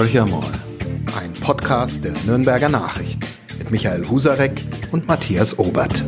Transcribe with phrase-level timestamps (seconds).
[0.00, 0.50] Horcher mal.
[1.20, 3.20] Ein Podcast der Nürnberger Nachricht
[3.58, 6.02] mit Michael Husarek und Matthias Obert.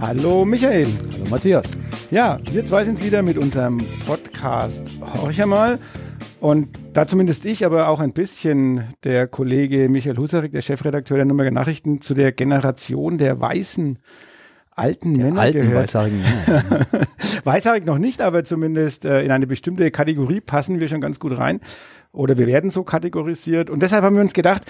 [0.00, 0.88] Hallo Michael.
[1.12, 1.70] Hallo Matthias.
[2.10, 5.78] Ja, wir zwei sind wieder mit unserem Podcast Horcher mal.
[6.40, 11.26] Und da zumindest ich, aber auch ein bisschen der Kollege Michael Husarek, der Chefredakteur der
[11.26, 14.00] Nürnberger Nachrichten, zu der Generation der weißen
[14.76, 15.84] alten der Männer alten gehört.
[15.84, 16.86] Weißhaarigen Männer.
[17.44, 21.38] Weißhaarig noch nicht, aber zumindest äh, in eine bestimmte Kategorie passen wir schon ganz gut
[21.38, 21.60] rein.
[22.16, 23.70] Oder wir werden so kategorisiert.
[23.70, 24.62] Und deshalb haben wir uns gedacht,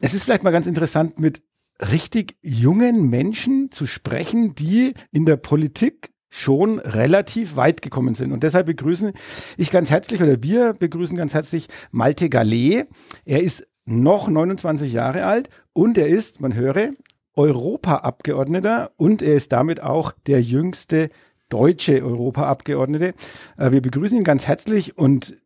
[0.00, 1.42] es ist vielleicht mal ganz interessant, mit
[1.90, 8.32] richtig jungen Menschen zu sprechen, die in der Politik schon relativ weit gekommen sind.
[8.32, 9.12] Und deshalb begrüßen
[9.56, 12.88] ich ganz herzlich oder wir begrüßen ganz herzlich Malte Gallet.
[13.24, 16.92] Er ist noch 29 Jahre alt und er ist, man höre,
[17.34, 21.10] Europaabgeordneter und er ist damit auch der jüngste
[21.48, 23.12] deutsche Europaabgeordnete.
[23.58, 25.36] Äh, wir begrüßen ihn ganz herzlich und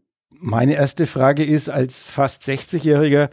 [0.41, 3.31] meine erste Frage ist als fast 60-Jähriger,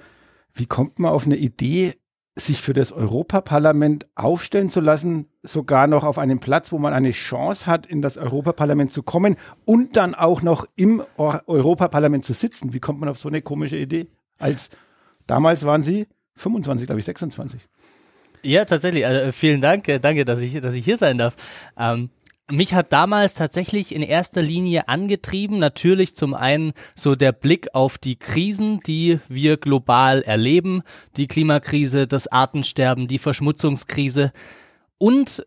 [0.53, 1.95] wie kommt man auf eine Idee,
[2.35, 7.11] sich für das Europaparlament aufstellen zu lassen, sogar noch auf einem Platz, wo man eine
[7.11, 12.73] Chance hat, in das Europaparlament zu kommen und dann auch noch im Europaparlament zu sitzen.
[12.73, 14.07] Wie kommt man auf so eine komische Idee?
[14.39, 14.71] Als
[15.27, 17.61] damals waren Sie 25, glaube ich, 26.
[18.41, 19.05] Ja, tatsächlich.
[19.05, 19.87] Also vielen Dank.
[19.87, 21.35] Äh, danke, dass ich, dass ich hier sein darf.
[21.77, 22.09] Ähm,
[22.51, 27.97] mich hat damals tatsächlich in erster Linie angetrieben, natürlich zum einen so der Blick auf
[27.97, 30.83] die Krisen, die wir global erleben,
[31.15, 34.33] die Klimakrise, das Artensterben, die Verschmutzungskrise
[34.97, 35.45] und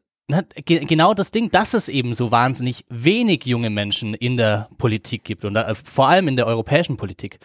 [0.64, 5.44] genau das Ding, dass es eben so wahnsinnig wenig junge Menschen in der Politik gibt
[5.44, 7.38] und äh, vor allem in der europäischen Politik.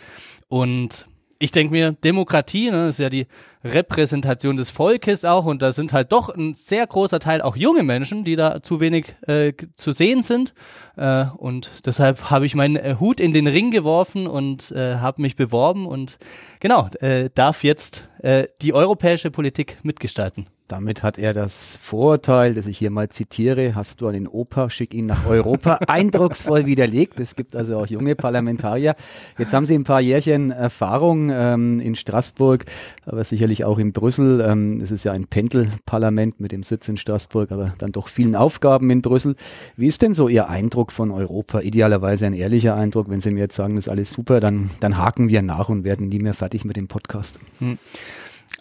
[0.48, 1.06] Und
[1.42, 3.26] ich denke mir, Demokratie ne, ist ja die
[3.64, 7.84] Repräsentation des Volkes auch und da sind halt doch ein sehr großer Teil auch junge
[7.84, 10.54] Menschen, die da zu wenig äh, zu sehen sind
[10.98, 15.22] äh, und deshalb habe ich meinen äh, Hut in den Ring geworfen und äh, habe
[15.22, 16.20] mich beworben und
[16.60, 20.48] genau, äh, darf jetzt äh, die europäische Politik mitgestalten.
[20.72, 24.94] Damit hat er das Vorurteil, das ich hier mal zitiere, hast du einen Opa, schick
[24.94, 27.20] ihn nach Europa, eindrucksvoll widerlegt.
[27.20, 28.96] Es gibt also auch junge Parlamentarier.
[29.38, 32.64] Jetzt haben Sie ein paar Jährchen Erfahrung ähm, in Straßburg,
[33.06, 34.40] aber sicherlich auch in Brüssel.
[34.40, 38.38] Ähm, es ist ja ein Pendelparlament mit dem Sitz in Straßburg, aber dann doch vielen
[38.38, 39.36] Aufgaben in Brüssel.
[39.76, 41.60] Wie ist denn so Ihr Eindruck von Europa?
[41.60, 43.10] Idealerweise ein ehrlicher Eindruck.
[43.10, 45.84] Wenn Sie mir jetzt sagen, das ist alles super, dann, dann haken wir nach und
[45.84, 47.42] werden nie mehr fertig mit dem Podcast.
[47.60, 47.78] Hm.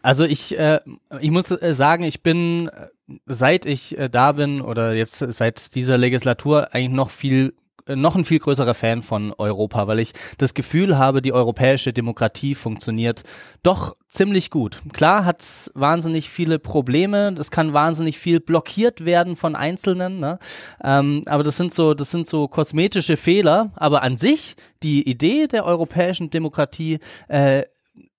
[0.03, 0.81] Also ich, äh,
[1.21, 2.89] ich muss äh, sagen, ich bin, äh,
[3.27, 7.55] seit ich äh, da bin oder jetzt seit dieser Legislatur eigentlich noch viel
[7.87, 11.93] äh, noch ein viel größerer Fan von Europa, weil ich das Gefühl habe, die europäische
[11.93, 13.23] Demokratie funktioniert
[13.63, 14.81] doch ziemlich gut.
[14.93, 20.39] Klar hat's wahnsinnig viele Probleme, es kann wahnsinnig viel blockiert werden von Einzelnen, ne?
[20.83, 23.71] ähm, aber das sind so, das sind so kosmetische Fehler.
[23.77, 27.65] Aber an sich die Idee der europäischen Demokratie äh,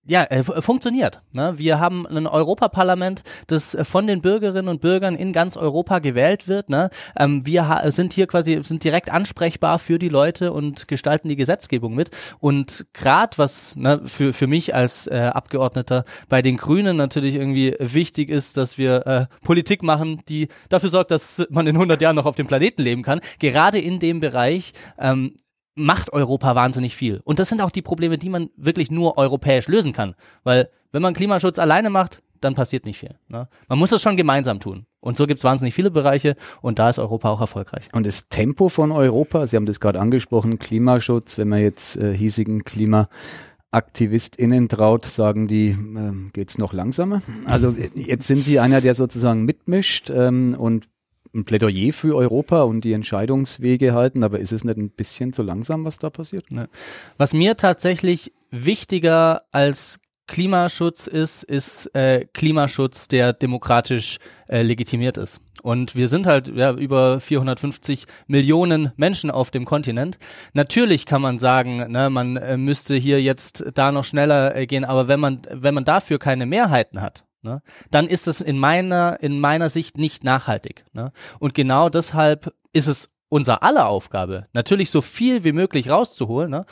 [0.05, 1.21] ja, äh, funktioniert.
[1.33, 1.53] Ne?
[1.57, 6.47] Wir haben ein Europaparlament, das äh, von den Bürgerinnen und Bürgern in ganz Europa gewählt
[6.47, 6.69] wird.
[6.69, 6.89] Ne?
[7.15, 11.93] Ähm, wir sind hier quasi sind direkt ansprechbar für die Leute und gestalten die Gesetzgebung
[11.93, 12.09] mit.
[12.39, 17.75] Und gerade was ne, für für mich als äh, Abgeordneter bei den Grünen natürlich irgendwie
[17.79, 22.15] wichtig ist, dass wir äh, Politik machen, die dafür sorgt, dass man in 100 Jahren
[22.15, 23.21] noch auf dem Planeten leben kann.
[23.39, 25.35] Gerade in dem Bereich ähm,
[25.75, 27.21] macht Europa wahnsinnig viel.
[27.23, 30.15] Und das sind auch die Probleme, die man wirklich nur europäisch lösen kann.
[30.43, 33.15] Weil wenn man Klimaschutz alleine macht, dann passiert nicht viel.
[33.29, 33.47] Ne?
[33.69, 34.85] Man muss es schon gemeinsam tun.
[34.99, 37.85] Und so gibt es wahnsinnig viele Bereiche und da ist Europa auch erfolgreich.
[37.93, 42.15] Und das Tempo von Europa, Sie haben das gerade angesprochen, Klimaschutz, wenn man jetzt äh,
[42.15, 47.21] hiesigen KlimaaktivistInnen traut, sagen die, äh, geht's noch langsamer?
[47.45, 50.87] Also jetzt sind Sie einer, der sozusagen mitmischt ähm, und
[51.33, 55.43] ein Plädoyer für Europa und die Entscheidungswege halten, aber ist es nicht ein bisschen zu
[55.43, 56.51] langsam, was da passiert?
[56.51, 56.69] Ne.
[57.17, 65.41] Was mir tatsächlich wichtiger als Klimaschutz ist, ist äh, Klimaschutz, der demokratisch äh, legitimiert ist.
[65.61, 70.19] Und wir sind halt ja, über 450 Millionen Menschen auf dem Kontinent.
[70.53, 74.85] Natürlich kann man sagen, ne, man äh, müsste hier jetzt da noch schneller äh, gehen,
[74.85, 79.21] aber wenn man, wenn man dafür keine Mehrheiten hat, ne, dann ist es in meiner,
[79.21, 80.85] in meiner Sicht nicht nachhaltig.
[80.93, 81.11] Ne?
[81.39, 86.65] Und genau deshalb ist es unser aller Aufgabe, natürlich so viel wie möglich rauszuholen, ne?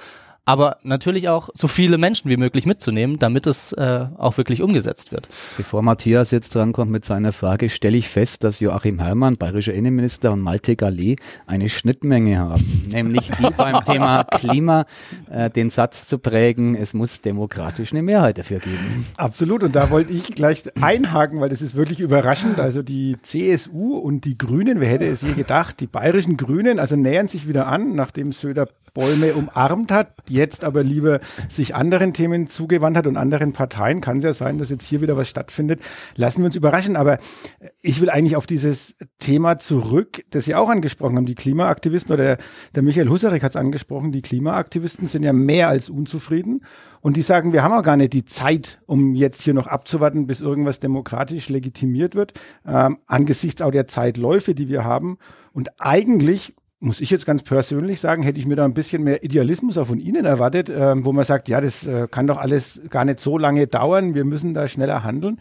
[0.50, 5.12] Aber natürlich auch so viele Menschen wie möglich mitzunehmen, damit es äh, auch wirklich umgesetzt
[5.12, 5.30] wird.
[5.58, 10.32] Bevor Matthias jetzt drankommt mit seiner Frage, stelle ich fest, dass Joachim Herrmann, bayerischer Innenminister,
[10.32, 12.66] und Malte Gallet eine Schnittmenge haben.
[12.90, 14.88] Nämlich die beim Thema Klima
[15.30, 19.06] äh, den Satz zu prägen, es muss demokratisch eine Mehrheit dafür geben.
[19.18, 19.62] Absolut.
[19.62, 22.60] Und da wollte ich gleich einhaken, weil das ist wirklich überraschend.
[22.60, 26.96] Also die CSU und die Grünen, wer hätte es je gedacht, die bayerischen Grünen, also
[26.96, 32.48] nähern sich wieder an, nachdem Söder Bäume umarmt hat, jetzt aber lieber sich anderen Themen
[32.48, 34.02] zugewandt hat und anderen Parteien.
[34.02, 35.82] Kann es ja sein, dass jetzt hier wieder was stattfindet.
[36.16, 36.96] Lassen wir uns überraschen.
[36.96, 37.20] Aber
[37.82, 41.26] ich will eigentlich auf dieses Thema zurück, das Sie auch angesprochen haben.
[41.26, 42.38] Die Klimaaktivisten oder
[42.74, 44.12] der Michael Husarek hat es angesprochen.
[44.12, 46.62] Die Klimaaktivisten sind ja mehr als unzufrieden.
[47.02, 50.28] Und die sagen, wir haben auch gar nicht die Zeit, um jetzt hier noch abzuwarten,
[50.28, 52.34] bis irgendwas demokratisch legitimiert wird,
[52.66, 55.18] ähm, angesichts auch der Zeitläufe, die wir haben.
[55.54, 59.24] Und eigentlich muss ich jetzt ganz persönlich sagen, hätte ich mir da ein bisschen mehr
[59.24, 62.82] Idealismus auch von Ihnen erwartet, äh, wo man sagt, ja, das äh, kann doch alles
[62.90, 65.40] gar nicht so lange dauern, wir müssen da schneller handeln.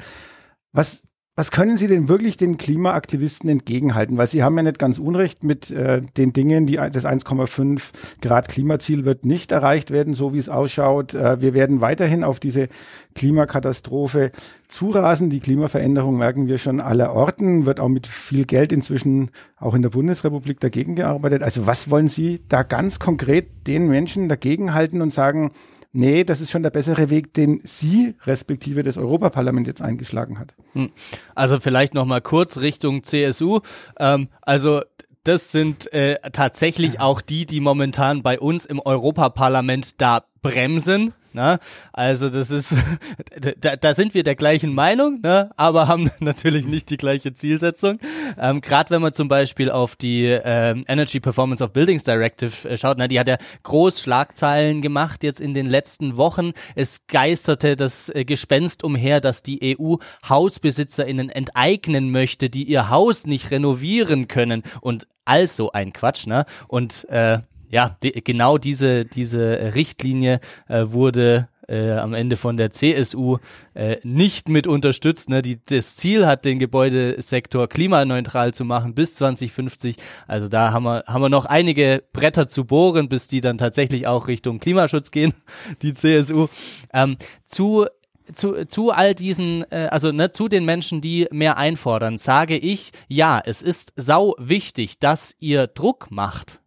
[0.72, 1.02] Was
[1.38, 4.18] was können Sie denn wirklich den Klimaaktivisten entgegenhalten?
[4.18, 8.48] Weil Sie haben ja nicht ganz unrecht mit äh, den Dingen, die das 1,5 Grad
[8.48, 11.14] Klimaziel wird nicht erreicht werden, so wie es ausschaut.
[11.14, 12.66] Äh, wir werden weiterhin auf diese
[13.14, 14.32] Klimakatastrophe
[14.66, 15.30] zurasen.
[15.30, 19.30] Die Klimaveränderung merken wir schon aller Orten, wird auch mit viel Geld inzwischen
[19.60, 21.44] auch in der Bundesrepublik dagegen gearbeitet.
[21.44, 25.52] Also was wollen Sie da ganz konkret den Menschen dagegen halten und sagen,
[25.92, 30.54] nee, das ist schon der bessere Weg, den Sie respektive das Europaparlament jetzt eingeschlagen hat.
[30.72, 30.90] Hm.
[31.34, 33.60] Also vielleicht noch mal kurz Richtung CSU.
[33.98, 34.82] Ähm, also
[35.24, 41.12] das sind äh, tatsächlich auch die, die momentan bei uns im Europaparlament da bremsen.
[41.38, 41.60] Ne?
[41.92, 42.74] Also das ist,
[43.60, 45.50] da, da sind wir der gleichen Meinung, ne?
[45.56, 48.00] aber haben natürlich nicht die gleiche Zielsetzung.
[48.36, 52.76] Ähm, Gerade wenn man zum Beispiel auf die ähm, Energy Performance of Buildings Directive äh,
[52.76, 53.06] schaut, ne?
[53.06, 56.50] die hat ja groß Schlagzeilen gemacht jetzt in den letzten Wochen.
[56.74, 59.94] Es geisterte das äh, Gespenst umher, dass die EU
[60.28, 66.46] HausbesitzerInnen enteignen möchte, die ihr Haus nicht renovieren können und also ein Quatsch, ne?
[66.66, 67.38] Und äh,
[67.70, 73.38] ja, die, genau diese, diese Richtlinie äh, wurde äh, am Ende von der CSU
[73.74, 75.28] äh, nicht mit unterstützt.
[75.28, 75.42] Ne?
[75.42, 79.96] Die, das Ziel hat, den Gebäudesektor klimaneutral zu machen bis 2050.
[80.26, 84.06] Also da haben wir, haben wir noch einige Bretter zu bohren, bis die dann tatsächlich
[84.06, 85.34] auch Richtung Klimaschutz gehen,
[85.82, 86.48] die CSU.
[86.92, 87.16] Ähm,
[87.46, 87.86] zu
[88.34, 92.90] zu, zu all diesen, äh, also ne, zu den Menschen, die mehr einfordern, sage ich,
[93.08, 96.60] ja, es ist sau wichtig, dass ihr Druck macht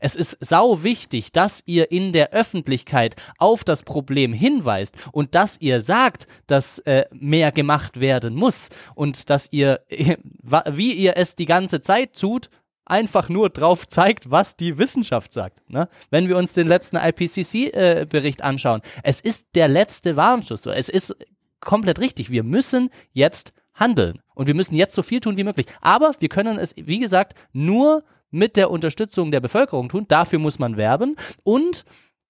[0.00, 5.60] es ist sau wichtig, dass ihr in der Öffentlichkeit auf das Problem hinweist und dass
[5.60, 9.80] ihr sagt, dass äh, mehr gemacht werden muss und dass ihr,
[10.70, 12.48] wie ihr es die ganze Zeit tut,
[12.84, 15.68] einfach nur drauf zeigt, was die Wissenschaft sagt.
[15.70, 15.88] Ne?
[16.10, 20.66] Wenn wir uns den letzten IPCC-Bericht äh, anschauen, es ist der letzte Warnschuss.
[20.66, 21.16] Es ist
[21.60, 22.30] komplett richtig.
[22.30, 25.66] Wir müssen jetzt handeln und wir müssen jetzt so viel tun wie möglich.
[25.80, 30.06] Aber wir können es, wie gesagt, nur mit der Unterstützung der Bevölkerung tun.
[30.08, 31.16] Dafür muss man werben.
[31.44, 31.84] Und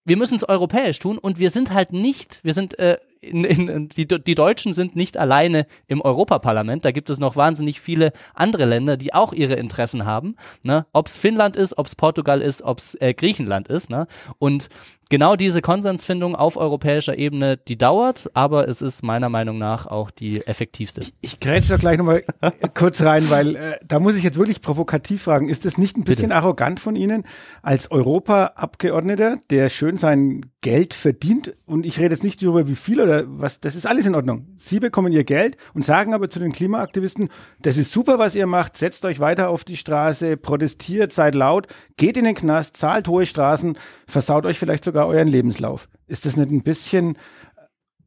[0.04, 1.16] wir müssen es europäisch tun.
[1.16, 5.16] Und wir sind halt nicht, wir sind äh, in, in, die, die Deutschen sind nicht
[5.16, 6.84] alleine im Europaparlament.
[6.84, 10.36] Da gibt es noch wahnsinnig viele andere Länder, die auch ihre Interessen haben.
[10.62, 10.86] Ne?
[10.92, 13.90] Ob es Finnland ist, ob es Portugal ist, ob es äh, Griechenland ist.
[13.90, 14.06] Ne?
[14.38, 14.68] Und
[15.08, 20.10] genau diese Konsensfindung auf europäischer Ebene, die dauert, aber es ist meiner Meinung nach auch
[20.10, 21.02] die effektivste.
[21.02, 22.24] Ich, ich grätsche da gleich nochmal
[22.74, 25.48] kurz rein, weil äh, da muss ich jetzt wirklich provokativ fragen.
[25.48, 26.36] Ist es nicht ein bisschen Bitte.
[26.36, 27.24] arrogant von Ihnen
[27.62, 31.54] als Europaabgeordneter, der schön sein Geld verdient?
[31.66, 34.46] Und ich rede jetzt nicht darüber, wie viel oder was, das ist alles in Ordnung.
[34.56, 37.28] Sie bekommen ihr Geld und sagen aber zu den Klimaaktivisten,
[37.60, 41.66] das ist super, was ihr macht, setzt euch weiter auf die Straße, protestiert, seid laut,
[41.96, 43.76] geht in den Knast, zahlt hohe Straßen,
[44.06, 45.88] versaut euch vielleicht sogar euren Lebenslauf.
[46.06, 47.18] Ist das nicht ein bisschen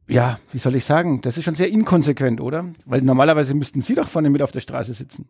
[0.08, 2.72] ja, wie soll ich sagen, das ist schon sehr inkonsequent, oder?
[2.84, 5.28] Weil normalerweise müssten Sie doch vorne mit auf der Straße sitzen.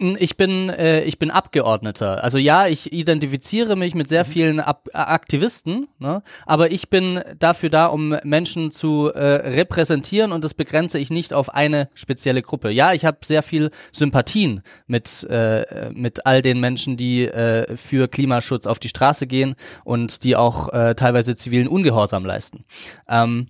[0.00, 2.24] Hm, ich bin, äh, ich bin Abgeordneter.
[2.24, 4.28] Also ja, ich identifiziere mich mit sehr mhm.
[4.28, 6.22] vielen Ab Aktivisten, ne?
[6.44, 11.32] aber ich bin dafür da, um Menschen zu äh, repräsentieren und das begrenze ich nicht
[11.32, 12.70] auf eine spezielle Gruppe.
[12.70, 18.08] Ja, ich habe sehr viel Sympathien mit, äh, mit all den Menschen, die äh, für
[18.08, 22.64] Klimaschutz auf die Straße gehen und die auch äh, teilweise zivilen Ungehorsam leisten.
[23.08, 23.46] Ähm,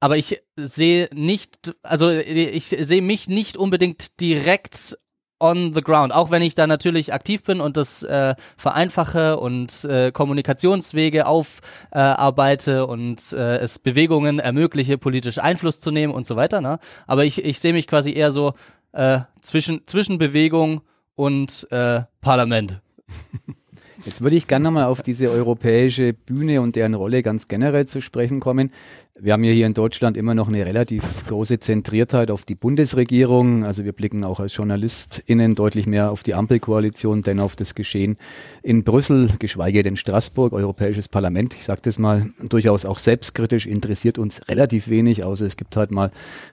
[0.00, 4.96] aber ich sehe nicht, also ich sehe mich nicht unbedingt direkt
[5.40, 9.84] on the ground, auch wenn ich da natürlich aktiv bin und das äh, vereinfache und
[9.84, 16.36] äh, Kommunikationswege aufarbeite äh, und äh, es Bewegungen ermögliche, politisch Einfluss zu nehmen und so
[16.36, 16.60] weiter.
[16.60, 16.78] Ne?
[17.06, 18.54] Aber ich, ich sehe mich quasi eher so
[18.92, 20.82] äh, zwischen, zwischen Bewegung
[21.14, 22.80] und äh, Parlament.
[24.04, 28.00] Jetzt würde ich gerne nochmal auf diese europäische Bühne und deren Rolle ganz generell zu
[28.00, 28.70] sprechen kommen.
[29.18, 33.64] Wir haben ja hier in Deutschland immer noch eine relativ große Zentriertheit auf die Bundesregierung.
[33.64, 38.14] Also wir blicken auch als JournalistInnen deutlich mehr auf die Ampelkoalition, denn auf das Geschehen
[38.62, 41.54] in Brüssel, geschweige denn Straßburg, Europäisches Parlament.
[41.54, 45.90] Ich sage das mal durchaus auch selbstkritisch, interessiert uns relativ wenig, außer es gibt halt
[45.90, 46.12] mal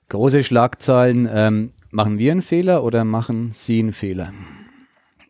[0.09, 1.29] große Schlagzeilen.
[1.31, 4.33] Ähm, machen wir einen Fehler oder machen Sie einen Fehler?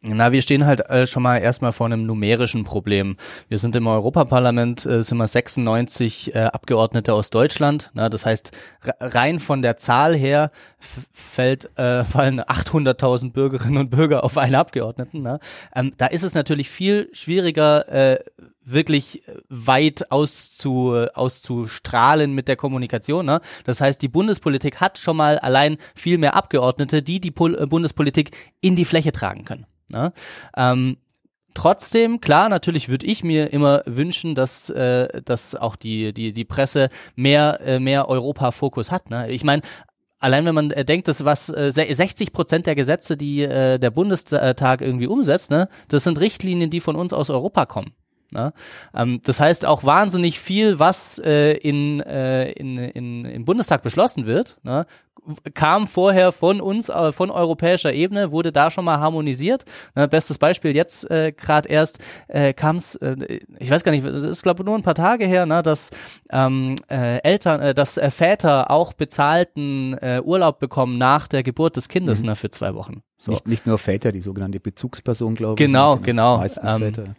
[0.07, 3.17] Na, wir stehen halt äh, schon mal erstmal vor einem numerischen Problem.
[3.49, 7.89] Wir sind im Europaparlament, äh, sind wir 96 äh, Abgeordnete aus Deutschland.
[7.95, 8.51] Na, das heißt,
[8.99, 15.23] rein von der Zahl her fällt, äh, fallen 800.000 Bürgerinnen und Bürger auf einen Abgeordneten.
[15.23, 15.39] Na?
[15.75, 18.19] Ähm, da ist es natürlich viel schwieriger, äh,
[18.63, 23.25] wirklich weit auszu, auszustrahlen mit der Kommunikation.
[23.25, 23.39] Ne?
[23.63, 28.31] Das heißt, die Bundespolitik hat schon mal allein viel mehr Abgeordnete, die die Pol Bundespolitik
[28.61, 29.65] in die Fläche tragen können.
[29.89, 30.13] Ne?
[30.55, 30.97] Ähm,
[31.55, 36.43] Trotzdem, klar, natürlich würde ich mir immer wünschen, dass, äh, dass auch die, die, die
[36.43, 39.09] Presse mehr, äh, mehr Europa-Fokus hat.
[39.09, 39.31] Ne?
[39.31, 39.61] Ich meine,
[40.19, 43.89] allein wenn man äh, denkt, dass was äh, 60 Prozent der Gesetze, die äh, der
[43.89, 47.93] Bundestag irgendwie umsetzt, ne, das sind Richtlinien, die von uns aus Europa kommen.
[48.31, 48.53] Ne?
[48.93, 54.25] Ähm, das heißt auch wahnsinnig viel, was äh, in, äh, in, in, im Bundestag beschlossen
[54.25, 54.85] wird, ne?
[55.53, 59.65] kam vorher von uns, äh, von europäischer Ebene, wurde da schon mal harmonisiert.
[59.95, 64.05] Ne, bestes Beispiel jetzt äh, gerade erst äh, kam es, äh, ich weiß gar nicht,
[64.05, 65.91] das ist glaube nur ein paar Tage her, ne, dass
[66.31, 71.75] ähm, äh, Eltern, äh, dass äh, Väter auch bezahlten äh, Urlaub bekommen nach der Geburt
[71.77, 72.27] des Kindes mhm.
[72.27, 73.01] ne, für zwei Wochen.
[73.17, 73.31] So.
[73.31, 75.65] Nicht, nicht nur Väter, die sogenannte Bezugsperson, glaube ich.
[75.65, 76.37] Genau, genau.
[76.37, 77.15] Meistens ähm, Väter.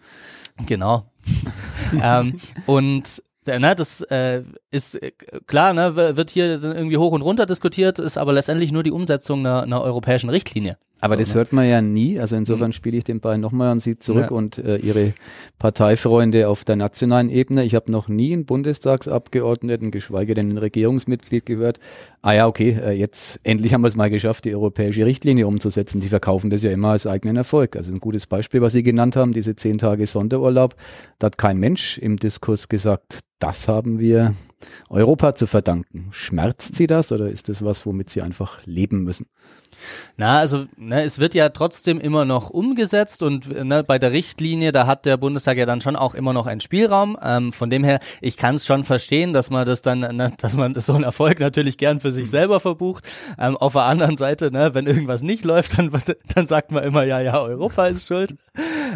[0.65, 1.05] Genau.
[2.03, 4.43] ähm, und ne, das äh,
[4.77, 5.11] ist äh,
[5.47, 9.41] klar, ne, wird hier irgendwie hoch und runter diskutiert, ist aber letztendlich nur die Umsetzung
[9.41, 10.77] einer, einer europäischen Richtlinie.
[11.01, 11.35] Aber so, das ne?
[11.35, 12.19] hört man ja nie.
[12.19, 12.73] Also insofern mhm.
[12.73, 14.37] spiele ich den Ball nochmal an Sie zurück ja.
[14.37, 15.13] und äh, Ihre
[15.59, 17.65] Parteifreunde auf der nationalen Ebene.
[17.65, 21.81] Ich habe noch nie einen Bundestagsabgeordneten, geschweige denn ein Regierungsmitglied gehört.
[22.23, 26.01] Ah ja, okay, äh, jetzt endlich haben wir es mal geschafft, die europäische Richtlinie umzusetzen.
[26.01, 27.77] Die verkaufen das ja immer als eigenen Erfolg.
[27.77, 30.77] Also ein gutes Beispiel, was Sie genannt haben, diese zehn Tage Sonderurlaub.
[31.19, 34.35] Da hat kein Mensch im Diskurs gesagt, das haben wir
[34.89, 36.09] Europa zu verdanken.
[36.11, 39.27] Schmerzt Sie das oder ist das was, womit Sie einfach leben müssen?
[40.17, 44.73] Na, also ne, es wird ja trotzdem immer noch umgesetzt und ne, bei der Richtlinie,
[44.73, 47.19] da hat der Bundestag ja dann schon auch immer noch einen Spielraum.
[47.23, 50.57] Ähm, von dem her, ich kann es schon verstehen, dass man das dann, ne, dass
[50.57, 53.07] man so einen Erfolg natürlich gern für sich selber verbucht.
[53.39, 55.91] Ähm, auf der anderen Seite, ne, wenn irgendwas nicht läuft, dann,
[56.35, 58.35] dann sagt man immer, ja, ja, Europa ist schuld.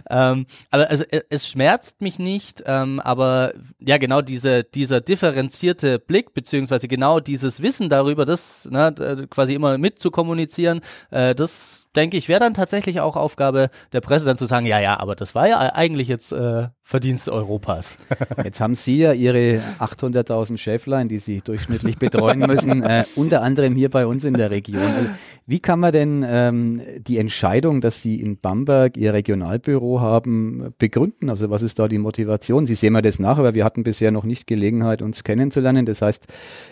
[0.09, 6.35] Ähm, aber also es schmerzt mich nicht, ähm, aber ja, genau diese, dieser differenzierte Blick,
[6.35, 10.80] beziehungsweise genau dieses Wissen darüber, das ne, quasi immer mitzukommunizieren,
[11.11, 14.80] äh, das denke ich, wäre dann tatsächlich auch Aufgabe der Presse, dann zu sagen, ja,
[14.80, 17.99] ja, aber das war ja eigentlich jetzt äh, Verdienst Europas.
[18.44, 23.76] Jetzt haben Sie ja Ihre 800.000 Schäflein, die Sie durchschnittlich betreuen müssen, äh, unter anderem
[23.76, 24.82] hier bei uns in der Region.
[24.82, 25.09] Also,
[25.47, 31.30] wie kann man denn ähm, die Entscheidung, dass Sie in Bamberg Ihr Regionalbüro haben, begründen?
[31.30, 32.66] Also was ist da die Motivation?
[32.66, 35.87] Sie sehen mir das nach, aber wir hatten bisher noch nicht Gelegenheit, uns kennenzulernen.
[35.87, 36.26] Das heißt,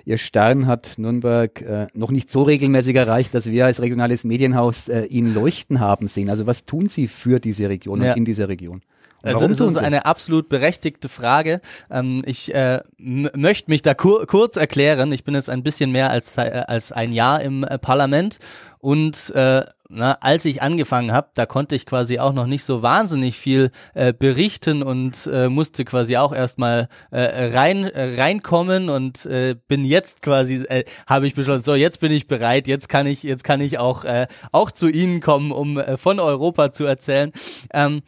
[0.04, 4.88] Ihr Stern hat Nürnberg äh, noch nicht so regelmäßig erreicht, dass wir als regionales Medienhaus
[4.88, 6.28] äh, ihn leuchten haben sehen.
[6.28, 8.10] Also was tun Sie für diese Region ja.
[8.10, 8.82] und in dieser Region?
[9.28, 11.60] Also das ist eine absolut berechtigte Frage.
[11.90, 15.12] Ähm, ich äh, möchte mich da kur kurz erklären.
[15.12, 18.38] Ich bin jetzt ein bisschen mehr als, äh, als ein Jahr im äh, Parlament
[18.80, 22.82] und äh, na, als ich angefangen habe, da konnte ich quasi auch noch nicht so
[22.82, 29.24] wahnsinnig viel äh, berichten und äh, musste quasi auch erstmal äh, rein äh, reinkommen und
[29.24, 33.06] äh, bin jetzt quasi äh, habe ich beschlossen, so jetzt bin ich bereit, jetzt kann
[33.06, 36.84] ich jetzt kann ich auch äh, auch zu Ihnen kommen, um äh, von Europa zu
[36.84, 37.32] erzählen.
[37.72, 38.02] Ähm,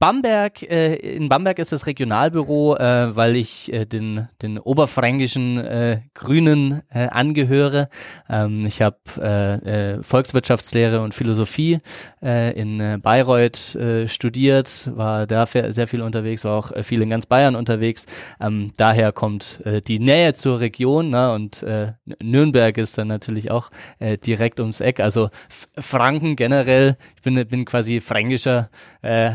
[0.00, 6.00] Bamberg, äh, in Bamberg ist das Regionalbüro, äh, weil ich äh, den, den oberfränkischen äh,
[6.14, 7.90] Grünen äh, angehöre.
[8.26, 11.80] Ähm, ich habe äh, äh, Volkswirtschaftslehre und Philosophie
[12.22, 17.02] äh, in äh, Bayreuth äh, studiert, war da sehr viel unterwegs, war auch äh, viel
[17.02, 18.06] in ganz Bayern unterwegs.
[18.40, 21.34] Ähm, daher kommt äh, die Nähe zur Region ne?
[21.34, 21.92] und äh,
[22.22, 24.98] Nürnberg ist dann natürlich auch äh, direkt ums Eck.
[24.98, 28.70] Also F Franken generell, ich bin, bin quasi fränkischer
[29.02, 29.32] äh,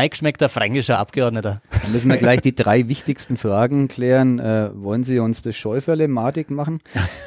[0.00, 1.60] neigeschmeckter fränkischer Abgeordneter.
[1.82, 4.38] Dann müssen wir gleich die drei wichtigsten Fragen klären.
[4.38, 6.80] Äh, wollen Sie uns das Schäuferle madig machen?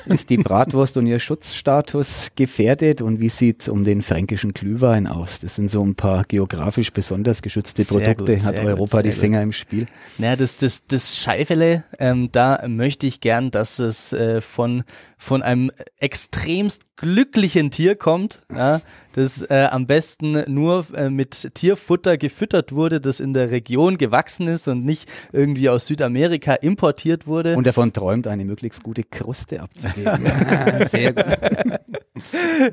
[0.05, 3.01] Ist die Bratwurst und ihr Schutzstatus gefährdet?
[3.01, 5.39] Und wie sieht es um den fränkischen Glühwein aus?
[5.39, 8.35] Das sind so ein paar geografisch besonders geschützte sehr Produkte.
[8.35, 9.43] Gut, Hat Europa gut, die Finger gut.
[9.43, 9.85] im Spiel?
[10.17, 14.83] Naja, das, das, das Scheifele, ähm, da möchte ich gern, dass es äh, von
[15.23, 18.81] von einem extremst glücklichen Tier kommt, ja,
[19.13, 24.49] das äh, am besten nur äh, mit Tierfutter gefüttert wurde, das in der Region gewachsen
[24.49, 27.55] ist und nicht irgendwie aus Südamerika importiert wurde.
[27.55, 30.25] Und davon träumt, eine möglichst gute Kruste abzugeben.
[30.89, 31.25] Sehr gut.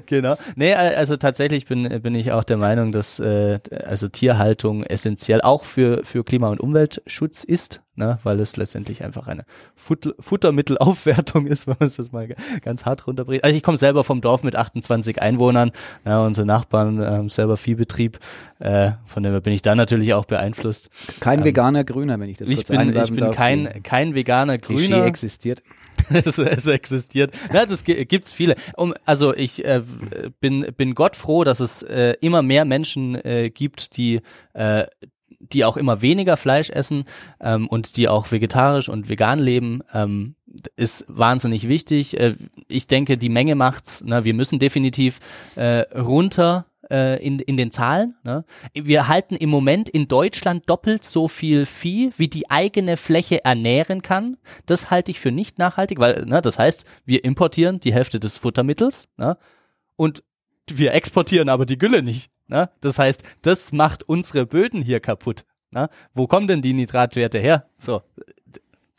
[0.07, 0.37] genau.
[0.57, 5.63] Nee, also tatsächlich bin, bin ich auch der Meinung, dass äh, also Tierhaltung essentiell auch
[5.63, 7.83] für, für Klima- und Umweltschutz ist.
[8.01, 9.45] Ne, weil es letztendlich einfach eine
[9.77, 12.29] Fut Futtermittelaufwertung ist, wenn man das mal
[12.63, 13.45] ganz hart runterbricht.
[13.45, 15.71] Also ich komme selber vom Dorf mit 28 Einwohnern,
[16.05, 18.19] ja, unsere Nachbarn haben selber Viehbetrieb,
[18.59, 20.91] äh, von dem bin ich da natürlich auch beeinflusst.
[21.21, 24.59] Kein ähm, veganer Grüner, wenn ich das ich bin, Ich bin darf, kein, kein veganer
[24.59, 25.05] Klischee Grüner.
[25.05, 25.63] existiert.
[26.11, 27.33] es, es, existiert.
[27.53, 28.55] Ja, das gibt's viele.
[28.77, 29.83] Um, also ich äh,
[30.41, 34.23] bin bin Gott froh, dass es äh, immer mehr Menschen äh, gibt, die
[34.55, 34.87] äh,
[35.53, 37.05] die auch immer weniger Fleisch essen
[37.41, 40.35] ähm, und die auch vegetarisch und vegan leben, ähm,
[40.77, 42.19] ist wahnsinnig wichtig.
[42.19, 42.37] Äh,
[42.69, 44.05] ich denke, die Menge macht's.
[44.05, 44.25] Ne?
[44.25, 45.21] Wir müssen definitiv
[45.57, 48.17] äh, runter äh, in, in den Zahlen.
[48.25, 48.45] Ne?
[48.75, 54.03] Wir halten im Moment in Deutschland doppelt so viel Vieh, wie die eigene Fläche ernähren
[54.03, 54.37] kann.
[54.67, 58.39] Das halte ich für nicht nachhaltig, weil ne, das heißt, wir importieren die Hälfte des
[58.39, 59.37] Futtermittels ne?
[59.97, 60.23] und
[60.69, 62.31] wir exportieren aber die Gülle nicht.
[62.51, 62.69] Ne?
[62.81, 65.45] Das heißt, das macht unsere Böden hier kaputt.
[65.71, 65.89] Ne?
[66.13, 67.67] Wo kommen denn die Nitratwerte her?
[67.79, 68.03] So,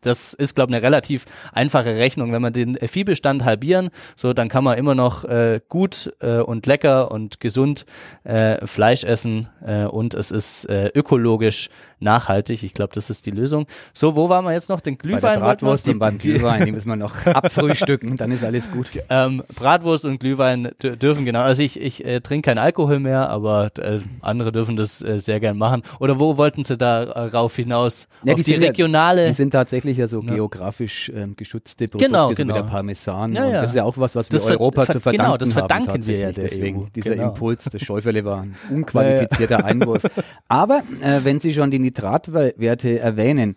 [0.02, 2.32] das ist, glaube ich, eine relativ einfache Rechnung.
[2.32, 6.66] Wenn man den Viehbestand halbieren, so dann kann man immer noch äh, gut äh, und
[6.66, 7.86] lecker und gesund
[8.24, 11.70] äh, Fleisch essen äh, und es ist äh, ökologisch
[12.02, 12.64] nachhaltig.
[12.64, 13.66] Ich glaube, das ist die Lösung.
[13.94, 14.82] So, wo waren wir jetzt noch?
[14.82, 15.22] Den Glühwein?
[15.22, 18.88] Bei der Bratwurst und beim Glühwein, die müssen wir noch abfrühstücken, dann ist alles gut.
[19.10, 21.42] Ähm, Bratwurst und Glühwein dürfen genau.
[21.42, 25.40] Also ich, ich äh, trinke keinen Alkohol mehr, aber äh, andere dürfen das äh, sehr
[25.40, 25.84] gern machen.
[26.00, 28.08] Oder wo wollten Sie da äh, hinaus?
[28.24, 29.22] Ja, Auf die, die regionale?
[29.24, 30.36] Ja, die sind tatsächlich ja so ja.
[30.36, 32.56] geografisch ähm, geschützte Produkte, genau, so genau.
[32.56, 33.34] wie der Parmesan.
[33.34, 33.62] Ja, ja.
[33.62, 36.18] das ist ja auch was, was wir Europa zu verdanken Genau, das verdanken haben, wir
[36.18, 36.84] ja deswegen.
[36.84, 36.86] EU.
[36.96, 37.30] Dieser genau.
[37.30, 40.04] Impuls des Schäufele war ein unqualifizierter Einwurf.
[40.48, 43.56] Aber äh, wenn Sie schon die Nitratwerte Werte erwähnen.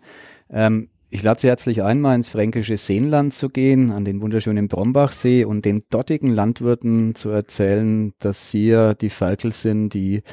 [0.49, 4.67] Ähm, ich lade Sie herzlich ein, mal ins fränkische Seenland zu gehen, an den wunderschönen
[4.67, 10.23] Brombachsee und den dortigen Landwirten zu erzählen, dass sie ja die Ferkel sind, die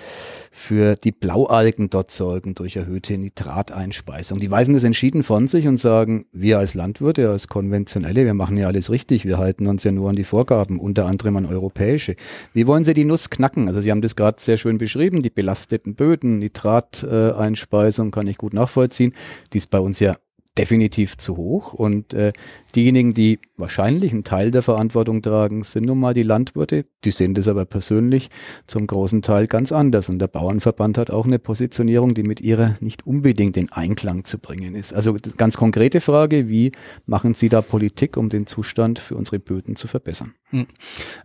[0.51, 4.41] für die Blaualgen dort sorgen durch erhöhte Nitrateinspeisung.
[4.41, 8.57] Die weisen das entschieden von sich und sagen, wir als Landwirte, als Konventionelle, wir machen
[8.57, 12.17] ja alles richtig, wir halten uns ja nur an die Vorgaben, unter anderem an europäische.
[12.55, 13.69] Wie wollen Sie die Nuss knacken?
[13.69, 18.53] Also Sie haben das gerade sehr schön beschrieben, die belasteten Böden, Nitrateinspeisung kann ich gut
[18.53, 19.13] nachvollziehen.
[19.53, 20.17] Die ist bei uns ja
[20.59, 21.73] definitiv zu hoch.
[21.73, 22.33] Und äh,
[22.75, 26.85] diejenigen, die wahrscheinlich einen Teil der Verantwortung tragen, sind nun mal die Landwirte.
[27.05, 28.29] Die sehen das aber persönlich
[28.67, 30.09] zum großen Teil ganz anders.
[30.09, 34.39] Und der Bauernverband hat auch eine Positionierung, die mit ihrer nicht unbedingt in Einklang zu
[34.39, 34.93] bringen ist.
[34.93, 36.73] Also ganz konkrete Frage, wie
[37.07, 40.35] machen Sie da Politik, um den Zustand für unsere Böden zu verbessern?
[40.51, 40.67] Hm.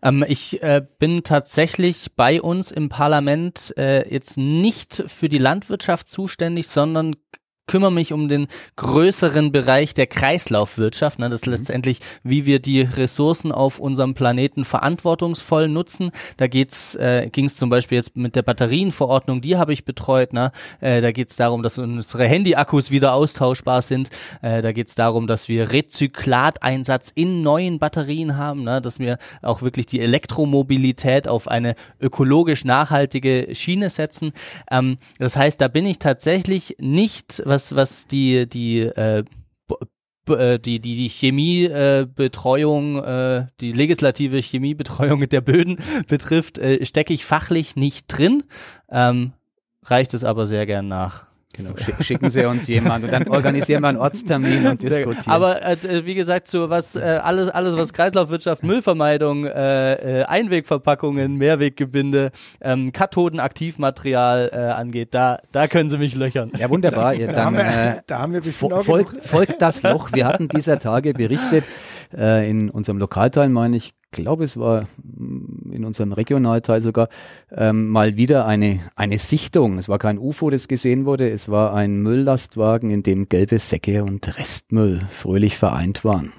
[0.02, 6.10] Ähm, ich äh, bin tatsächlich bei uns im Parlament äh, jetzt nicht für die Landwirtschaft
[6.10, 7.16] zuständig, sondern
[7.68, 11.20] kümmere mich um den größeren Bereich der Kreislaufwirtschaft.
[11.20, 11.30] Ne?
[11.30, 11.54] Das ist mhm.
[11.54, 16.12] letztendlich, wie wir die Ressourcen auf unserem Planeten verantwortungsvoll nutzen.
[16.38, 20.34] Da geht's, äh, ging es zum Beispiel jetzt mit der Batterienverordnung, die habe ich betreut.
[20.34, 20.52] Ne?
[20.80, 24.10] Äh, da geht es darum, dass unsere Handy-Akkus wieder austauschbar sind.
[24.42, 28.82] Äh, da geht es darum, dass wir Rezyklateinsatz in neuen Batterien haben, ne?
[28.82, 34.32] dass wir auch wirklich die Elektromobilität auf eine ökologisch nachhaltige Schiene setzen.
[34.72, 39.24] Ähm, das heißt, da bin ich tatsächlich nicht, was was, was die, die, äh,
[40.30, 47.16] äh, die, die, die Chemiebetreuung, äh, äh, die legislative Chemiebetreuung der Böden betrifft, äh, stecke
[47.16, 48.44] ich fachlich nicht drin,
[48.92, 49.34] ähm,
[49.84, 51.26] reicht es aber sehr gern nach.
[51.58, 55.24] Genau, schicken Sie uns jemand und dann organisieren wir einen Ortstermin und diskutieren.
[55.26, 61.36] Aber äh, wie gesagt, so was äh, alles, alles was Kreislaufwirtschaft, Müllvermeidung, äh, äh, Einwegverpackungen,
[61.38, 66.52] Mehrweggebinde, ähm, Kathodenaktivmaterial äh, angeht, da, da können Sie mich löchern.
[66.58, 67.16] Ja, wunderbar.
[67.16, 70.14] Da, dann, da, haben, wir, äh, da haben wir fol folgt, folgt das Loch.
[70.14, 71.66] Wir hatten dieser Tage berichtet
[72.16, 77.10] äh, in unserem Lokalteil, meine ich, glaube, es war mm, in unserem Regionalteil sogar
[77.52, 79.78] ähm, mal wieder eine, eine Sichtung.
[79.78, 84.04] Es war kein UFO, das gesehen wurde, es war ein Mülllastwagen, in dem gelbe Säcke
[84.04, 86.34] und Restmüll fröhlich vereint waren.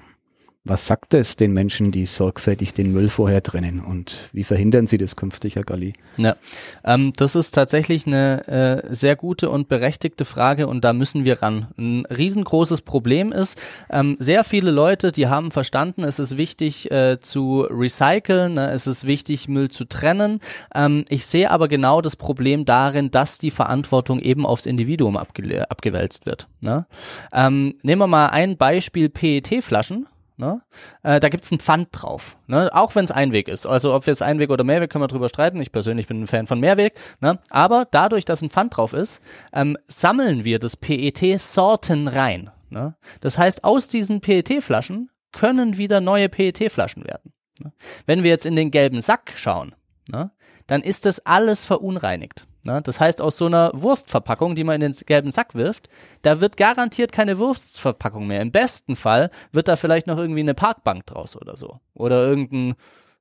[0.65, 4.97] Was sagt es den Menschen, die sorgfältig den Müll vorher trennen und wie verhindern sie
[4.97, 5.93] das künftig, Herr Galli?
[6.17, 6.35] Ja,
[6.83, 11.41] ähm, das ist tatsächlich eine äh, sehr gute und berechtigte Frage und da müssen wir
[11.41, 11.67] ran.
[11.77, 13.57] Ein riesengroßes Problem ist,
[13.89, 18.69] ähm, sehr viele Leute, die haben verstanden, es ist wichtig äh, zu recyceln, ne?
[18.71, 20.41] es ist wichtig, Müll zu trennen.
[20.75, 25.65] Ähm, ich sehe aber genau das Problem darin, dass die Verantwortung eben aufs Individuum abge
[25.71, 26.49] abgewälzt wird.
[26.59, 26.85] Ne?
[27.31, 30.05] Ähm, nehmen wir mal ein Beispiel PET-Flaschen.
[30.39, 30.61] Ne?
[31.03, 32.69] Äh, da gibt's ein Pfand drauf, ne?
[32.73, 33.67] auch wenn es Einweg ist.
[33.67, 35.59] Also ob jetzt Einweg oder Mehrweg, können wir drüber streiten.
[35.59, 36.93] Ich persönlich bin ein Fan von Mehrweg.
[37.19, 37.39] Ne?
[37.49, 39.21] Aber dadurch, dass ein Pfand drauf ist,
[39.51, 42.51] ähm, sammeln wir das PET Sorten rein.
[42.69, 42.95] Ne?
[43.19, 47.33] Das heißt, aus diesen PET-Flaschen können wieder neue PET-Flaschen werden.
[47.61, 47.73] Ne?
[48.05, 49.75] Wenn wir jetzt in den gelben Sack schauen,
[50.09, 50.31] ne?
[50.67, 52.47] dann ist das alles verunreinigt.
[52.63, 52.81] Ne?
[52.83, 55.89] Das heißt, aus so einer Wurstverpackung, die man in den gelben Sack wirft,
[56.21, 58.41] da wird garantiert keine Wurstverpackung mehr.
[58.41, 61.79] Im besten Fall wird da vielleicht noch irgendwie eine Parkbank draus oder so.
[61.93, 62.75] Oder irgendein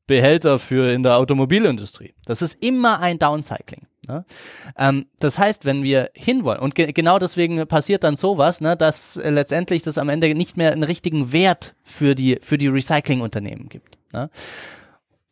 [0.07, 2.15] Behälter für in der Automobilindustrie.
[2.25, 3.87] Das ist immer ein Downcycling.
[4.09, 4.25] Ne?
[4.77, 9.19] Ähm, das heißt, wenn wir hinwollen, und ge genau deswegen passiert dann sowas, ne, dass
[9.19, 13.69] äh, letztendlich das am Ende nicht mehr einen richtigen Wert für die, für die Recyclingunternehmen
[13.69, 13.99] gibt.
[14.13, 14.31] Ne?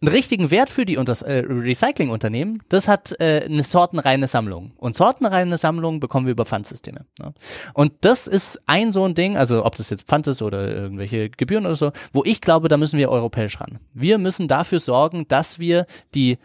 [0.03, 4.73] Einen richtigen Wert für die äh, Recyclingunternehmen, das hat äh, eine sortenreine Sammlung.
[4.77, 7.07] Und sortenreine Sammlung bekommen wir über Pfandsysteme.
[7.19, 7.33] Ne?
[7.73, 11.31] Und das ist ein so ein Ding, also ob das jetzt Pfand ist oder irgendwelche
[11.31, 13.79] Gebühren oder so, wo ich glaube, da müssen wir europäisch ran.
[13.95, 16.39] Wir müssen dafür sorgen, dass wir die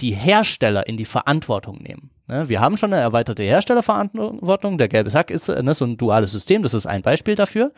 [0.00, 2.10] die Hersteller in die Verantwortung nehmen.
[2.28, 4.78] Ne, wir haben schon eine erweiterte Herstellerverantwortung.
[4.78, 6.62] Der gelbe Sack ist ne, so ein duales System.
[6.62, 7.72] Das ist ein Beispiel dafür.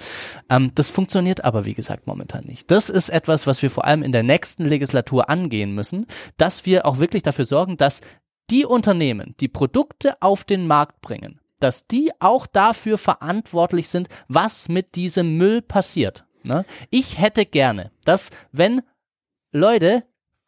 [0.48, 2.70] Ähm, das funktioniert aber, wie gesagt, momentan nicht.
[2.70, 6.06] Das ist etwas, was wir vor allem in der nächsten Legislatur angehen müssen,
[6.38, 8.00] dass wir auch wirklich dafür sorgen, dass
[8.50, 14.70] die Unternehmen, die Produkte auf den Markt bringen, dass die auch dafür verantwortlich sind, was
[14.70, 16.24] mit diesem Müll passiert.
[16.44, 16.64] Ne?
[16.88, 18.80] Ich hätte gerne, dass wenn
[19.52, 20.04] Leute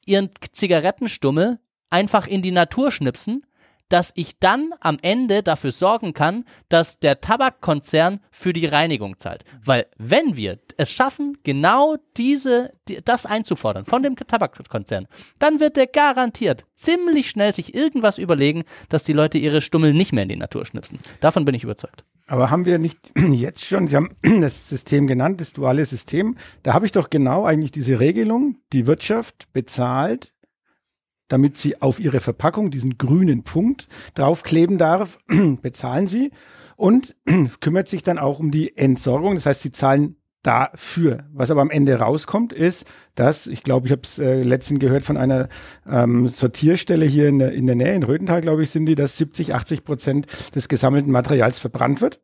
[0.06, 1.58] ihren Zigarettenstummel
[1.90, 3.44] einfach in die Natur schnipsen,
[3.90, 9.44] dass ich dann am Ende dafür sorgen kann, dass der Tabakkonzern für die Reinigung zahlt.
[9.64, 12.72] Weil wenn wir es schaffen, genau diese,
[13.04, 15.08] das einzufordern von dem Tabakkonzern,
[15.40, 20.12] dann wird der garantiert ziemlich schnell sich irgendwas überlegen, dass die Leute ihre Stummel nicht
[20.12, 21.00] mehr in die Natur schnipsen.
[21.20, 22.04] Davon bin ich überzeugt.
[22.30, 22.98] Aber haben wir nicht
[23.32, 27.44] jetzt schon, Sie haben das System genannt, das duale System, da habe ich doch genau
[27.44, 30.32] eigentlich diese Regelung, die Wirtschaft bezahlt
[31.30, 35.20] damit sie auf ihre Verpackung diesen grünen Punkt draufkleben darf,
[35.62, 36.32] bezahlen sie
[36.76, 37.14] und
[37.60, 39.36] kümmert sich dann auch um die Entsorgung.
[39.36, 41.24] Das heißt, sie zahlen dafür.
[41.32, 45.02] Was aber am Ende rauskommt, ist, dass, ich glaube, ich habe es äh, letztens gehört
[45.02, 45.48] von einer
[45.88, 49.18] ähm, Sortierstelle hier in der, in der Nähe, in Röthental, glaube ich, sind die, dass
[49.18, 52.20] 70, 80 Prozent des gesammelten Materials verbrannt wird,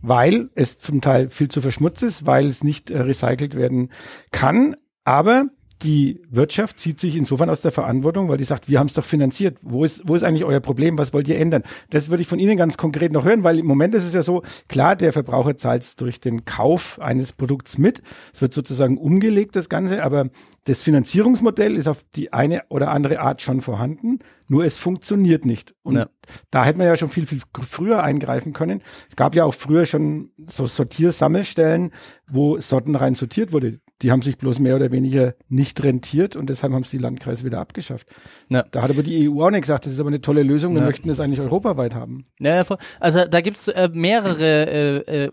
[0.00, 3.90] weil es zum Teil viel zu verschmutzt ist, weil es nicht äh, recycelt werden
[4.30, 4.76] kann.
[5.04, 5.46] Aber
[5.82, 9.04] die Wirtschaft zieht sich insofern aus der Verantwortung, weil die sagt, wir haben es doch
[9.04, 9.58] finanziert.
[9.62, 10.98] Wo ist, wo ist eigentlich euer Problem?
[10.98, 11.62] Was wollt ihr ändern?
[11.90, 14.22] Das würde ich von Ihnen ganz konkret noch hören, weil im Moment ist es ja
[14.22, 18.02] so, klar, der Verbraucher zahlt es durch den Kauf eines Produkts mit.
[18.34, 20.28] Es wird sozusagen umgelegt, das Ganze, aber
[20.64, 25.74] das Finanzierungsmodell ist auf die eine oder andere Art schon vorhanden, nur es funktioniert nicht.
[25.82, 26.06] Und ja.
[26.50, 28.82] da hätte man ja schon viel, viel früher eingreifen können.
[29.08, 31.92] Es gab ja auch früher schon so Sortiersammelstellen,
[32.30, 36.72] wo sortenrein sortiert wurde die haben sich bloß mehr oder weniger nicht rentiert und deshalb
[36.72, 38.06] haben es die Landkreise wieder abgeschafft.
[38.48, 38.64] Ja.
[38.70, 40.82] Da hat aber die EU auch nicht gesagt, das ist aber eine tolle Lösung, wir
[40.82, 40.86] ja.
[40.86, 42.24] möchten das eigentlich europaweit haben.
[42.38, 42.64] Ja,
[43.00, 45.30] also da gibt's äh, mehrere äh, äh,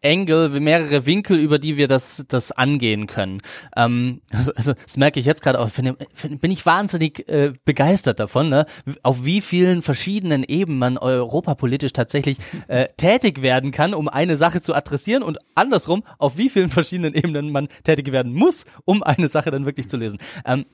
[0.00, 3.40] Engel, mehrere Winkel, über die wir das, das angehen können.
[3.76, 7.52] Ähm, also, also das merke ich jetzt gerade auch, find, find, bin ich wahnsinnig äh,
[7.64, 8.66] begeistert davon, ne?
[9.02, 14.60] auf wie vielen verschiedenen Ebenen man europapolitisch tatsächlich äh, tätig werden kann, um eine Sache
[14.60, 19.02] zu adressieren und andersrum, auf wie vielen verschiedenen Ebenen denen man tätig werden muss, um
[19.02, 20.18] eine Sache dann wirklich zu lösen.
[20.44, 20.66] Ähm,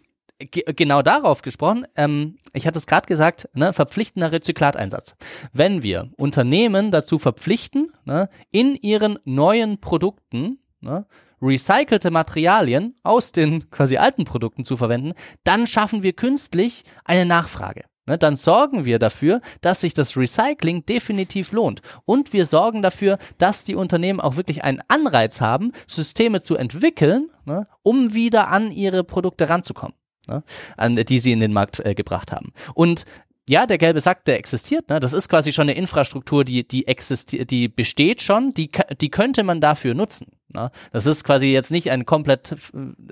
[0.51, 5.16] genau darauf gesprochen, ähm, ich hatte es gerade gesagt, ne, verpflichtender Rezyklateinsatz.
[5.53, 11.07] Wenn wir Unternehmen dazu verpflichten, ne, in ihren neuen Produkten ne,
[11.40, 15.12] recycelte Materialien aus den quasi alten Produkten zu verwenden,
[15.44, 17.85] dann schaffen wir künstlich eine Nachfrage.
[18.05, 21.83] Ne, dann sorgen wir dafür, dass sich das Recycling definitiv lohnt.
[22.05, 27.31] Und wir sorgen dafür, dass die Unternehmen auch wirklich einen Anreiz haben, Systeme zu entwickeln,
[27.45, 29.95] ne, um wieder an ihre Produkte ranzukommen,
[30.29, 30.43] ne,
[30.77, 32.53] an, die sie in den Markt äh, gebracht haben.
[32.75, 33.05] Und
[33.49, 35.01] ja, der gelbe Sack, der existiert, ne?
[35.01, 38.69] Das ist quasi schon eine Infrastruktur, die, die existiert, die besteht schon, die,
[39.01, 40.29] die könnte man dafür nutzen.
[40.49, 40.71] Ne?
[40.93, 42.55] Das ist quasi jetzt nicht ein komplett,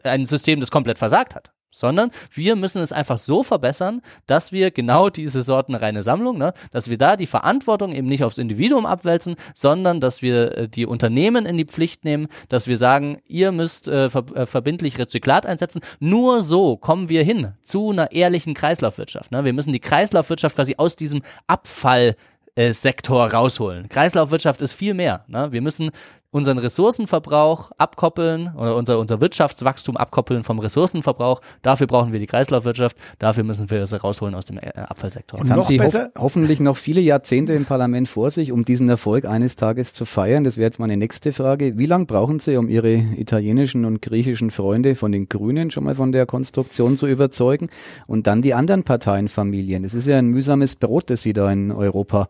[0.04, 4.70] ein System, das komplett versagt hat sondern wir müssen es einfach so verbessern, dass wir
[4.70, 9.36] genau diese sortenreine Sammlung, ne, dass wir da die Verantwortung eben nicht aufs Individuum abwälzen,
[9.54, 13.88] sondern dass wir äh, die Unternehmen in die Pflicht nehmen, dass wir sagen, ihr müsst
[13.88, 15.80] äh, ver äh, verbindlich Rezyklat einsetzen.
[15.98, 19.30] Nur so kommen wir hin zu einer ehrlichen Kreislaufwirtschaft.
[19.30, 19.44] Ne?
[19.44, 22.16] Wir müssen die Kreislaufwirtschaft quasi aus diesem Abfall
[22.56, 23.88] äh, Sektor rausholen.
[23.88, 25.24] Kreislaufwirtschaft ist viel mehr.
[25.28, 25.52] Ne?
[25.52, 25.90] Wir müssen
[26.32, 31.40] unseren Ressourcenverbrauch abkoppeln oder unser, unser Wirtschaftswachstum abkoppeln vom Ressourcenverbrauch.
[31.62, 32.96] Dafür brauchen wir die Kreislaufwirtschaft.
[33.18, 35.40] Dafür müssen wir es rausholen aus dem äh, Abfallsektor.
[35.40, 39.24] Jetzt haben Sie ho hoffentlich noch viele Jahrzehnte im Parlament vor sich, um diesen Erfolg
[39.24, 40.44] eines Tages zu feiern.
[40.44, 41.76] Das wäre jetzt meine nächste Frage.
[41.78, 45.96] Wie lange brauchen Sie, um Ihre italienischen und griechischen Freunde von den Grünen schon mal
[45.96, 47.70] von der Konstruktion zu überzeugen?
[48.06, 49.84] Und dann die anderen Parteienfamilien.
[49.84, 52.28] Es ist ja ein mühsames Brot, das Sie da in Europa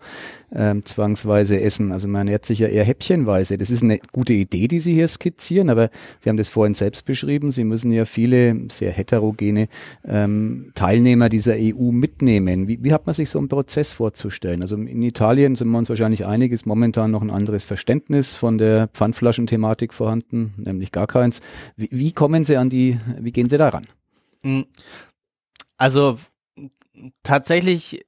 [0.52, 1.92] ähm, zwangsweise essen.
[1.92, 3.58] Also man ernährt sich ja eher häppchenweise.
[3.58, 7.04] Das ist eine gute Idee, die Sie hier skizzieren, aber Sie haben das vorhin selbst
[7.04, 7.50] beschrieben.
[7.50, 9.68] Sie müssen ja viele sehr heterogene
[10.04, 12.68] ähm, Teilnehmer dieser EU mitnehmen.
[12.68, 14.62] Wie, wie hat man sich so einen Prozess vorzustellen?
[14.62, 18.58] Also in Italien sind wir uns wahrscheinlich einig, ist momentan noch ein anderes Verständnis von
[18.58, 21.40] der Pfandflaschenthematik vorhanden, nämlich gar keins.
[21.76, 23.86] Wie, wie kommen Sie an die, wie gehen Sie daran?
[25.76, 26.16] Also
[27.22, 28.04] tatsächlich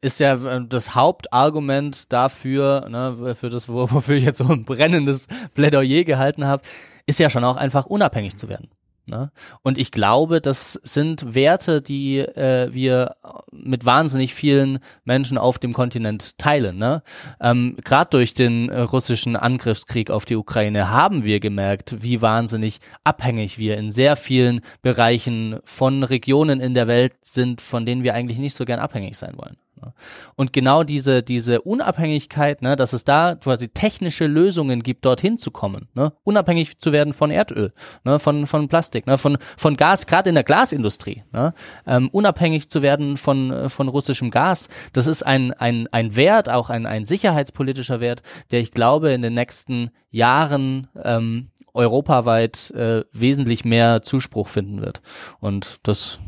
[0.00, 5.28] ist ja äh, das Hauptargument dafür, ne, für das, wofür ich jetzt so ein brennendes
[5.54, 6.62] Plädoyer gehalten habe,
[7.06, 8.68] ist ja schon auch einfach unabhängig zu werden.
[9.10, 9.30] Ne?
[9.62, 13.16] Und ich glaube, das sind Werte, die äh, wir
[13.50, 16.78] mit wahnsinnig vielen Menschen auf dem Kontinent teilen.
[16.78, 17.02] Ne?
[17.40, 22.80] Ähm, Gerade durch den äh, russischen Angriffskrieg auf die Ukraine haben wir gemerkt, wie wahnsinnig
[23.04, 28.14] abhängig wir in sehr vielen Bereichen von Regionen in der Welt sind, von denen wir
[28.14, 29.56] eigentlich nicht so gern abhängig sein wollen.
[29.82, 29.92] Ne?
[30.36, 35.50] Und genau diese, diese Unabhängigkeit, ne, dass es da quasi technische Lösungen gibt, dorthin zu
[35.50, 37.72] kommen, ne, unabhängig zu werden von Erdöl,
[38.04, 41.54] ne, von, von Plastik, ne, von, von Gas, gerade in der Glasindustrie, ne,
[41.86, 46.48] ähm, unabhängig zu werden von, äh, von russischem Gas, das ist ein, ein, ein Wert,
[46.48, 53.04] auch ein, ein sicherheitspolitischer Wert, der ich glaube in den nächsten Jahren ähm, europaweit äh,
[53.12, 55.02] wesentlich mehr Zuspruch finden wird.
[55.40, 56.20] Und das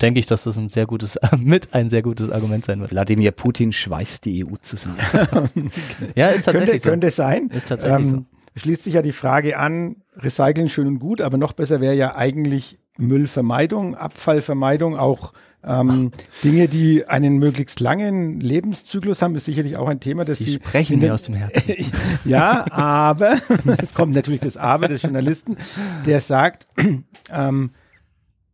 [0.00, 2.92] denke ich, dass das ein sehr gutes, mit ein sehr gutes Argument sein wird.
[2.92, 4.98] Wladimir Putin schweißt die EU zusammen.
[6.14, 6.90] ja, ist tatsächlich könnte, so.
[6.90, 7.48] Könnte sein.
[7.48, 8.60] Ist tatsächlich ähm, so.
[8.60, 12.14] Schließt sich ja die Frage an, Recyceln schön und gut, aber noch besser wäre ja
[12.16, 15.32] eigentlich Müllvermeidung, Abfallvermeidung, auch
[15.64, 16.10] ähm,
[16.42, 20.54] Dinge, die einen möglichst langen Lebenszyklus haben, ist sicherlich auch ein Thema, das Sie, Sie
[20.54, 21.92] sprechen mir aus dem Herzen.
[22.24, 23.36] ja, aber
[23.78, 25.56] es kommt natürlich das Aber des Journalisten,
[26.04, 26.66] der sagt,
[27.30, 27.70] ähm,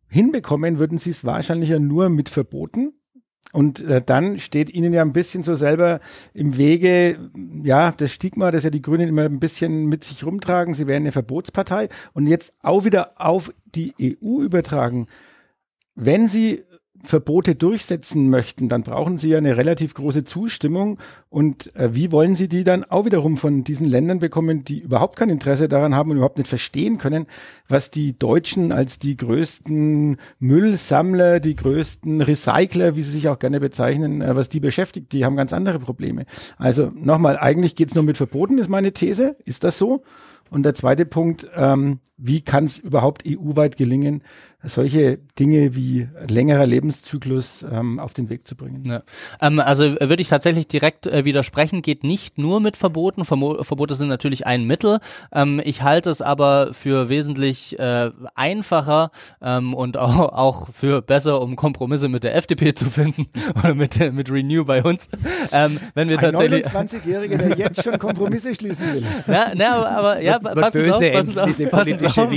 [0.08, 2.92] hinbekommen würden Sie es wahrscheinlich ja nur mit Verboten.
[3.54, 6.00] Und äh, dann steht Ihnen ja ein bisschen so selber
[6.34, 7.30] im Wege,
[7.62, 10.74] ja, das Stigma, das ja die Grünen immer ein bisschen mit sich rumtragen.
[10.74, 11.88] Sie wären eine Verbotspartei.
[12.12, 15.06] Und jetzt auch wieder auf die EU übertragen.
[15.94, 16.62] Wenn Sie
[17.04, 20.98] Verbote durchsetzen möchten, dann brauchen sie ja eine relativ große Zustimmung.
[21.30, 25.16] Und äh, wie wollen sie die dann auch wiederum von diesen Ländern bekommen, die überhaupt
[25.16, 27.26] kein Interesse daran haben und überhaupt nicht verstehen können,
[27.68, 33.60] was die Deutschen als die größten Müllsammler, die größten Recycler, wie sie sich auch gerne
[33.60, 35.12] bezeichnen, äh, was die beschäftigt.
[35.12, 36.24] Die haben ganz andere Probleme.
[36.56, 39.36] Also nochmal, eigentlich geht's nur mit Verboten, ist meine These.
[39.44, 40.02] Ist das so?
[40.50, 44.22] Und der zweite Punkt, ähm, wie kann es überhaupt EU-weit gelingen,
[44.64, 48.82] solche Dinge wie längerer Lebenszyklus ähm, auf den Weg zu bringen.
[48.84, 49.02] Ja.
[49.40, 53.24] Ähm, also äh, würde ich tatsächlich direkt äh, widersprechen, geht nicht nur mit Verboten.
[53.24, 54.98] Vermo Verbote sind natürlich ein Mittel.
[55.32, 61.40] Ähm, ich halte es aber für wesentlich äh, einfacher ähm, und auch, auch für besser,
[61.40, 63.26] um Kompromisse mit der FDP zu finden
[63.58, 65.08] oder mit, mit Renew bei uns.
[65.52, 69.04] Ähm, wenn wir ein tatsächlich 29-Jähriger, der jetzt schon Kompromisse schließen will.
[69.28, 72.30] Na, na aber, aber ja, passen Sie auf, passen auf, passen auf.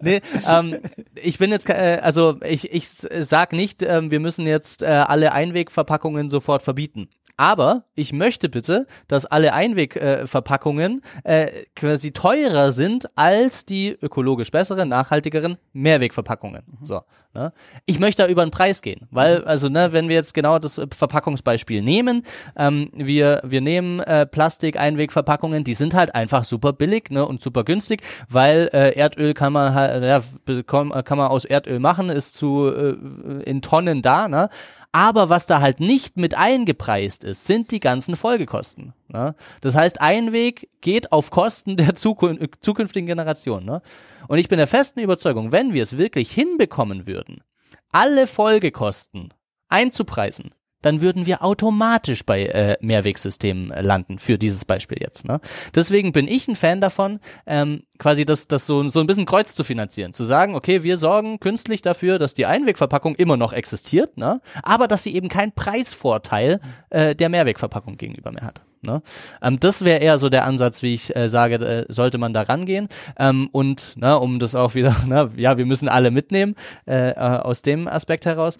[0.00, 0.78] nee, ähm,
[1.14, 5.32] ich bin jetzt, äh, also ich, ich sag nicht, äh, wir müssen jetzt äh, alle
[5.32, 7.08] Einwegverpackungen sofort verbieten.
[7.36, 14.50] Aber ich möchte bitte, dass alle Einwegverpackungen äh, äh, quasi teurer sind als die ökologisch
[14.50, 16.62] besseren, nachhaltigeren Mehrwegverpackungen.
[16.66, 16.86] Mhm.
[16.86, 17.02] So.
[17.34, 17.52] Ne?
[17.86, 19.46] Ich möchte da über den Preis gehen, weil, mhm.
[19.46, 22.24] also, ne, wenn wir jetzt genau das Verpackungsbeispiel nehmen,
[22.56, 27.64] ähm, wir, wir nehmen äh, Plastik-Einwegverpackungen, die sind halt einfach super billig ne, und super
[27.64, 30.22] günstig, weil äh, Erdöl kann man halt, ja,
[30.66, 32.96] kann man aus Erdöl machen, ist zu äh,
[33.44, 34.50] in Tonnen da, ne?
[34.92, 38.92] Aber was da halt nicht mit eingepreist ist, sind die ganzen Folgekosten.
[39.08, 39.34] Ne?
[39.62, 43.64] Das heißt, ein Weg geht auf Kosten der Zukün zukünftigen Generation.
[43.64, 43.80] Ne?
[44.28, 47.42] Und ich bin der festen Überzeugung, wenn wir es wirklich hinbekommen würden,
[47.90, 49.32] alle Folgekosten
[49.68, 50.52] einzupreisen,
[50.82, 55.26] dann würden wir automatisch bei äh, Mehrwegsystemen landen, für dieses Beispiel jetzt.
[55.26, 55.40] Ne?
[55.74, 59.54] Deswegen bin ich ein Fan davon, ähm, quasi das, das so, so ein bisschen kreuz
[59.54, 60.12] zu finanzieren.
[60.12, 64.40] Zu sagen, okay, wir sorgen künstlich dafür, dass die Einwegverpackung immer noch existiert, ne?
[64.62, 68.62] aber dass sie eben keinen Preisvorteil äh, der Mehrwegverpackung gegenüber mehr hat.
[68.84, 69.00] Ne?
[69.40, 72.42] Ähm, das wäre eher so der Ansatz, wie ich äh, sage, äh, sollte man da
[72.42, 72.88] rangehen.
[73.16, 77.14] Ähm, und ne, um das auch wieder, ne, ja, wir müssen alle mitnehmen äh, äh
[77.14, 78.58] aus dem Aspekt heraus.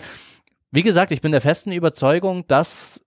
[0.73, 3.05] Wie gesagt, ich bin der festen Überzeugung, dass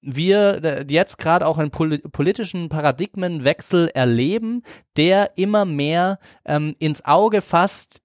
[0.00, 4.62] wir jetzt gerade auch einen politischen Paradigmenwechsel erleben,
[4.96, 8.02] der immer mehr ähm, ins Auge fasst,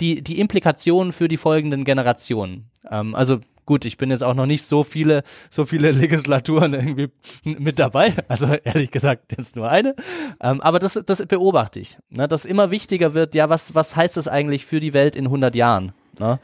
[0.00, 2.70] die, die Implikationen für die folgenden Generationen.
[2.90, 7.10] Ähm, also gut, ich bin jetzt auch noch nicht so viele, so viele Legislaturen irgendwie
[7.44, 8.14] mit dabei.
[8.28, 9.94] Also ehrlich gesagt, jetzt nur eine.
[10.40, 14.16] Ähm, aber das, das beobachte ich, ne, dass immer wichtiger wird, ja, was, was heißt
[14.16, 15.92] das eigentlich für die Welt in 100 Jahren?
[16.18, 16.38] Ne?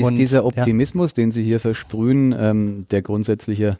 [0.00, 0.44] Ist Und, dieser ja.
[0.44, 3.76] Optimismus, den Sie hier versprühen, ähm, der grundsätzlich ja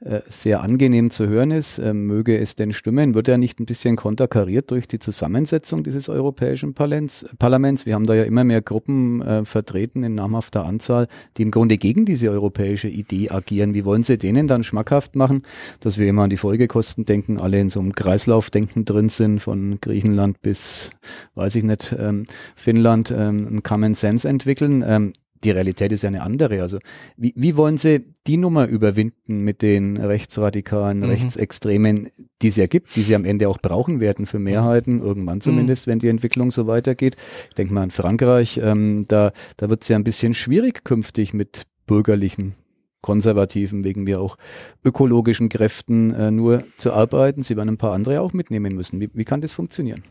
[0.00, 3.66] äh, sehr angenehm zu hören ist, ähm, möge es denn stimmen, wird er nicht ein
[3.66, 7.26] bisschen konterkariert durch die Zusammensetzung dieses Europäischen Parlaments?
[7.38, 7.86] Parlaments?
[7.86, 11.78] Wir haben da ja immer mehr Gruppen äh, vertreten in namhafter Anzahl, die im Grunde
[11.78, 13.72] gegen diese europäische Idee agieren.
[13.72, 15.42] Wie wollen Sie denen dann schmackhaft machen,
[15.80, 19.78] dass wir immer an die Folgekosten denken, alle in so einem Kreislaufdenken drin sind, von
[19.80, 20.90] Griechenland bis,
[21.36, 22.24] weiß ich nicht, ähm,
[22.54, 24.84] Finnland, ähm, einen Common Sense entwickeln?
[24.86, 25.12] Ähm,
[25.46, 26.60] die Realität ist ja eine andere.
[26.60, 26.78] Also
[27.16, 31.04] wie, wie wollen Sie die Nummer überwinden mit den Rechtsradikalen, Mhm.
[31.04, 32.08] Rechtsextremen,
[32.42, 35.86] die es ja gibt, die Sie am Ende auch brauchen werden für Mehrheiten, irgendwann zumindest,
[35.86, 37.16] wenn die Entwicklung so weitergeht.
[37.48, 41.32] Ich denke mal an Frankreich, ähm, da, da wird es ja ein bisschen schwierig künftig
[41.32, 42.54] mit bürgerlichen
[43.02, 44.36] Konservativen, wegen mir auch
[44.84, 47.42] ökologischen Kräften äh, nur zu arbeiten.
[47.42, 48.98] Sie werden ein paar andere auch mitnehmen müssen.
[48.98, 50.02] Wie, wie kann das funktionieren?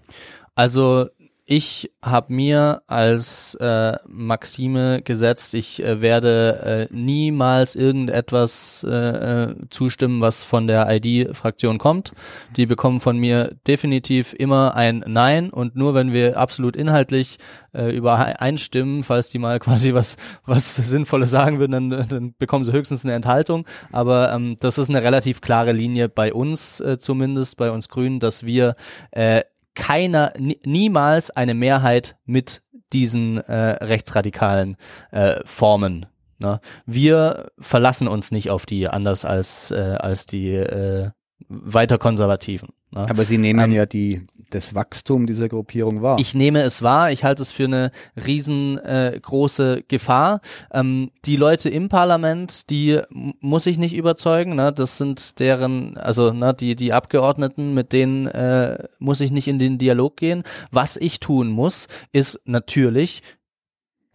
[0.56, 1.08] Also
[1.48, 9.56] ich habe mir als äh, Maxime gesetzt, ich äh, werde äh, niemals irgendetwas äh, äh,
[9.70, 12.14] zustimmen, was von der ID-Fraktion kommt.
[12.58, 17.38] Die bekommen von mir definitiv immer ein Nein und nur wenn wir absolut inhaltlich
[17.74, 22.72] äh, übereinstimmen, falls die mal quasi was was Sinnvolles sagen würden, dann, dann bekommen sie
[22.72, 23.68] höchstens eine Enthaltung.
[23.92, 28.20] Aber ähm, das ist eine relativ klare Linie bei uns äh, zumindest, bei uns Grünen,
[28.20, 28.76] dass wir
[29.12, 29.42] äh,
[29.76, 32.62] keiner, nie, niemals eine Mehrheit mit
[32.94, 34.78] diesen äh, rechtsradikalen
[35.12, 36.06] äh, Formen.
[36.38, 36.60] Ne?
[36.86, 41.12] Wir verlassen uns nicht auf die, anders als, äh, als die äh,
[41.48, 42.70] weiter Konservativen.
[42.92, 43.06] Ne?
[43.10, 46.18] Aber Sie nehmen Ähm, ja die, das Wachstum dieser Gruppierung wahr.
[46.20, 47.92] Ich nehme es wahr, ich halte es für eine
[48.26, 50.42] riesengroße äh, Gefahr.
[50.72, 54.72] Ähm, die Leute im Parlament, die muss ich nicht überzeugen, ne?
[54.72, 59.60] das sind deren, also ne, die, die Abgeordneten, mit denen äh, muss ich nicht in
[59.60, 60.44] den Dialog gehen.
[60.72, 63.22] Was ich tun muss, ist natürlich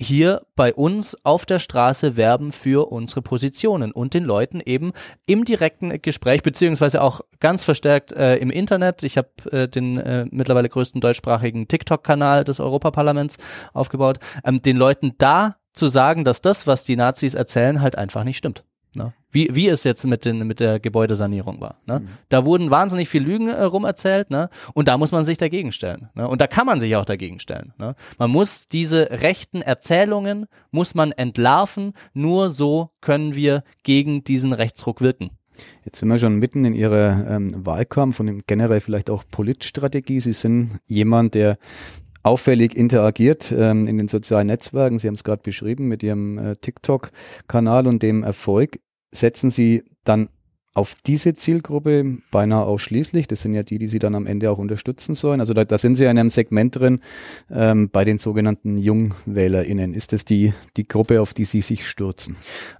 [0.00, 4.92] hier bei uns auf der Straße werben für unsere Positionen und den Leuten eben
[5.26, 9.02] im direkten Gespräch beziehungsweise auch ganz verstärkt äh, im Internet.
[9.02, 13.36] Ich habe äh, den äh, mittlerweile größten deutschsprachigen TikTok-Kanal des Europaparlaments
[13.74, 18.24] aufgebaut, ähm, den Leuten da zu sagen, dass das, was die Nazis erzählen, halt einfach
[18.24, 18.64] nicht stimmt.
[19.30, 21.76] Wie, wie es jetzt mit, den, mit der Gebäudesanierung war.
[21.86, 22.02] Ne?
[22.28, 24.50] Da wurden wahnsinnig viel Lügen äh, rumerzählt ne?
[24.74, 26.08] und da muss man sich dagegen stellen.
[26.14, 26.26] Ne?
[26.26, 27.72] Und da kann man sich auch dagegen stellen.
[27.78, 27.94] Ne?
[28.18, 35.00] Man muss diese rechten Erzählungen, muss man entlarven, nur so können wir gegen diesen Rechtsruck
[35.00, 35.30] wirken.
[35.84, 40.20] Jetzt sind wir schon mitten in Ihrer ähm, Wahlkampf und generell vielleicht auch Politstrategie.
[40.20, 41.58] Sie sind jemand, der
[42.22, 44.98] auffällig interagiert ähm, in den sozialen Netzwerken.
[44.98, 48.80] Sie haben es gerade beschrieben mit Ihrem äh, TikTok-Kanal und dem Erfolg.
[49.12, 50.28] Setzen Sie dann
[50.72, 53.26] auf diese Zielgruppe beinahe ausschließlich.
[53.26, 55.40] Das sind ja die, die Sie dann am Ende auch unterstützen sollen.
[55.40, 57.00] Also da, da sind Sie in einem Segment drin
[57.50, 59.94] ähm, bei den sogenannten JungwählerInnen.
[59.94, 62.36] Ist das die, die Gruppe, auf die Sie sich stürzen?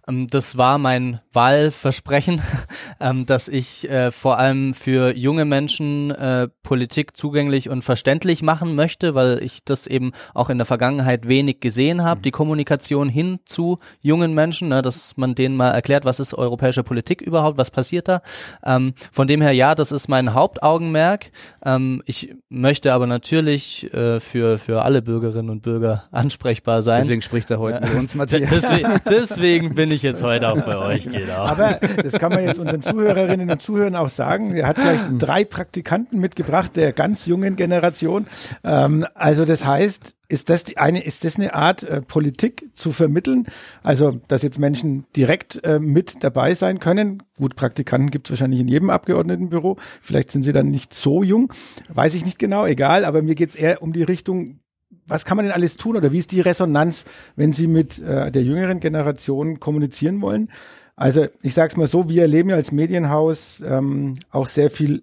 [0.07, 2.41] Ähm, Das war mein Wahlversprechen,
[3.01, 8.77] ähm, dass ich äh, vor allem für junge Menschen äh, Politik zugänglich und verständlich machen
[8.77, 13.41] möchte, weil ich das eben auch in der Vergangenheit wenig gesehen habe, die Kommunikation hin
[13.47, 17.71] zu jungen Menschen, ne, dass man denen mal erklärt, was ist europäische Politik überhaupt, was
[17.71, 18.23] passiert da.
[18.65, 21.31] Ähm, von dem her, ja, das ist mein Hauptaugenmerk.
[21.65, 27.03] Ähm, ich möchte aber natürlich äh, für, für alle Bürgerinnen und Bürger ansprechbar sein.
[27.03, 28.49] Deswegen spricht er heute mit uns, D- Matthias.
[28.51, 31.45] Deswegen, deswegen bin ich jetzt heute auch bei euch, genau.
[31.45, 34.55] Aber das kann man jetzt unseren Zuhörerinnen und Zuhörern auch sagen.
[34.55, 38.27] Er hat gleich drei Praktikanten mitgebracht der ganz jungen Generation.
[38.65, 42.93] Ähm, also das heißt, ist das die eine, ist das eine Art äh, Politik zu
[42.93, 43.47] vermitteln?
[43.83, 47.23] Also, dass jetzt Menschen direkt äh, mit dabei sein können.
[47.37, 49.77] Gut, Praktikanten gibt es wahrscheinlich in jedem Abgeordnetenbüro.
[50.01, 51.53] Vielleicht sind sie dann nicht so jung.
[51.93, 53.05] Weiß ich nicht genau, egal.
[53.05, 54.61] Aber mir geht es eher um die Richtung,
[55.07, 58.31] was kann man denn alles tun oder wie ist die Resonanz, wenn Sie mit äh,
[58.31, 60.49] der jüngeren Generation kommunizieren wollen?
[60.95, 65.03] Also ich sage es mal so, wir erleben ja als Medienhaus ähm, auch sehr viel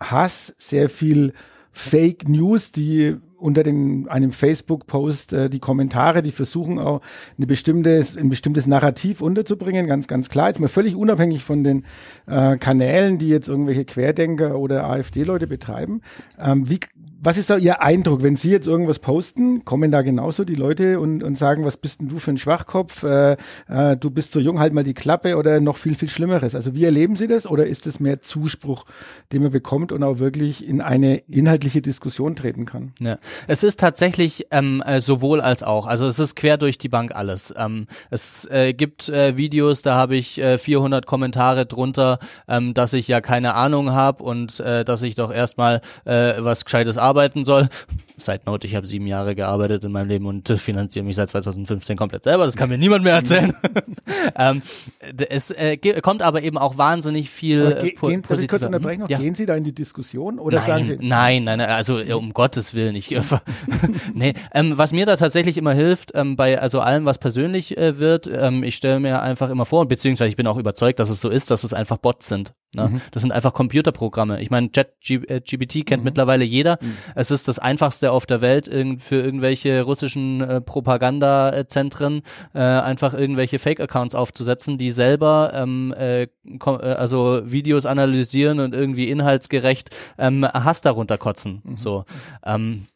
[0.00, 1.32] Hass, sehr viel
[1.72, 7.00] Fake News, die unter den, einem Facebook-Post äh, die Kommentare, die versuchen auch
[7.38, 10.48] eine bestimmte, ein bestimmtes Narrativ unterzubringen, ganz, ganz klar.
[10.48, 11.84] Jetzt mal völlig unabhängig von den
[12.26, 16.02] äh, Kanälen, die jetzt irgendwelche Querdenker oder AfD-Leute betreiben.
[16.40, 16.80] Ähm, wie,
[17.18, 21.00] was ist da Ihr Eindruck, wenn Sie jetzt irgendwas posten, kommen da genauso die Leute
[21.00, 23.36] und, und sagen, was bist denn du für ein Schwachkopf, äh,
[23.68, 26.54] äh, du bist so jung, halt mal die Klappe oder noch viel, viel Schlimmeres.
[26.54, 28.84] Also wie erleben Sie das oder ist es mehr Zuspruch,
[29.32, 32.92] den man bekommt und auch wirklich in eine inhaltliche Diskussion treten kann?
[33.00, 33.18] Ja.
[33.46, 35.86] Es ist tatsächlich ähm, äh, sowohl als auch.
[35.86, 37.54] Also es ist quer durch die Bank alles.
[37.56, 42.92] Ähm, es äh, gibt äh, Videos, da habe ich äh, 400 Kommentare drunter, ähm, dass
[42.92, 47.44] ich ja keine Ahnung habe und äh, dass ich doch erstmal äh, was Gescheites arbeiten
[47.44, 47.68] soll.
[48.18, 51.28] Side Note, ich habe sieben Jahre gearbeitet in meinem Leben und äh, finanziere mich seit
[51.28, 52.44] 2015 komplett selber.
[52.46, 53.54] Das kann mir niemand mehr erzählen.
[54.38, 54.62] ähm,
[55.28, 58.48] es äh, kommt aber eben auch wahnsinnig viel Aber äh, ge po- gehen, darf ich
[58.48, 59.08] kurz unterbrechen noch?
[59.08, 59.18] Ja.
[59.18, 62.12] Gehen Sie da in die Diskussion oder sagen Nein, Sie, nein, nein, nein, also äh,
[62.14, 63.10] um Gottes Willen, ich
[64.14, 67.98] nee, ähm, was mir da tatsächlich immer hilft, ähm, bei also allem, was persönlich äh,
[67.98, 71.20] wird, ähm, ich stelle mir einfach immer vor, beziehungsweise ich bin auch überzeugt, dass es
[71.20, 72.54] so ist, dass es einfach Bots sind.
[72.76, 72.88] Ne?
[72.88, 73.00] Mhm.
[73.10, 74.40] Das sind einfach Computerprogramme.
[74.40, 76.78] Ich meine, ChatGPT kennt mittlerweile jeder.
[76.80, 76.96] Mhm.
[77.14, 82.22] Es ist das einfachste auf der Welt, für irgendwelche russischen äh, Propagandazentren
[82.54, 86.28] äh, einfach irgendwelche Fake-Accounts aufzusetzen, die selber ähm, äh, äh,
[86.66, 91.62] also Videos analysieren und irgendwie inhaltsgerecht ähm, Hass darunter kotzen.
[91.76, 92.04] So.
[92.44, 92.86] Ähm,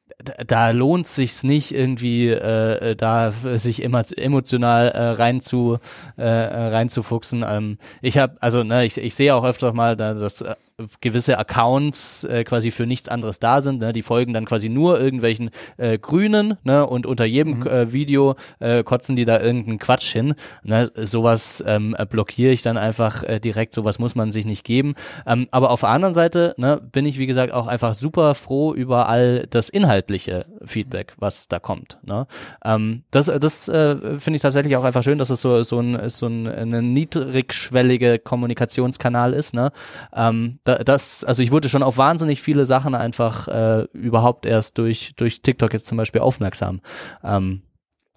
[0.47, 5.79] da lohnt sich's nicht irgendwie äh, äh, da sich immer emotional äh, rein zu
[6.19, 7.45] äh, äh, reinzufuchsen.
[7.47, 10.55] Ähm, ich habe also ne ich, ich sehe auch öfter mal da, dass äh,
[11.01, 13.81] gewisse Accounts äh, quasi für nichts anderes da sind.
[13.81, 13.93] Ne?
[13.93, 16.87] Die folgen dann quasi nur irgendwelchen äh, Grünen ne?
[16.87, 20.35] und unter jedem äh, Video äh, kotzen die da irgendeinen Quatsch hin.
[20.63, 20.91] Ne?
[20.97, 23.75] Sowas ähm, äh, blockiere ich dann einfach äh, direkt.
[23.75, 24.95] Sowas muss man sich nicht geben.
[25.27, 28.75] Ähm, aber auf der anderen Seite ne, bin ich wie gesagt auch einfach super froh
[28.75, 31.99] über all das inhaltliche Feedback, was da kommt.
[32.03, 32.27] Ne?
[32.65, 36.09] Ähm, das das äh, finde ich tatsächlich auch einfach schön, dass es so so ein
[36.09, 39.55] so ein, ein niedrigschwellige Kommunikationskanal ist.
[39.55, 39.71] Ne?
[40.15, 45.13] Ähm, das, also ich wurde schon auf wahnsinnig viele Sachen einfach äh, überhaupt erst durch
[45.17, 46.81] durch TikTok jetzt zum Beispiel aufmerksam.
[47.23, 47.63] Ähm,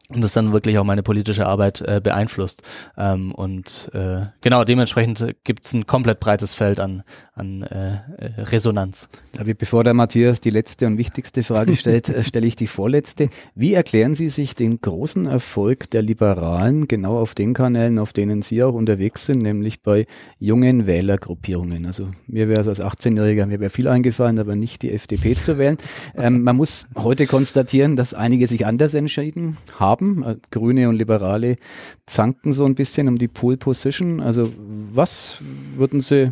[0.09, 2.61] und das dann wirklich auch meine politische Arbeit äh, beeinflusst.
[2.97, 7.03] Ähm, und äh, genau, dementsprechend äh, gibt's ein komplett breites Feld an,
[7.35, 9.07] an äh, äh, Resonanz.
[9.39, 13.29] Aber bevor der Matthias die letzte und wichtigste Frage stellt, äh, stelle ich die vorletzte.
[13.55, 18.41] Wie erklären Sie sich den großen Erfolg der Liberalen genau auf den Kanälen, auf denen
[18.41, 20.05] Sie auch unterwegs sind, nämlich bei
[20.37, 21.85] jungen Wählergruppierungen?
[21.85, 25.57] Also mir wäre es als 18-Jähriger, mir wäre viel eingefallen, aber nicht die FDP zu
[25.57, 25.77] wählen.
[26.15, 29.92] Ähm, man muss heute konstatieren, dass einige sich anders entschieden haben.
[30.01, 31.57] Äh, Grüne und Liberale
[32.05, 34.19] zanken so ein bisschen um die Pool Position.
[34.19, 34.51] Also
[34.93, 35.37] was
[35.75, 36.31] würden Sie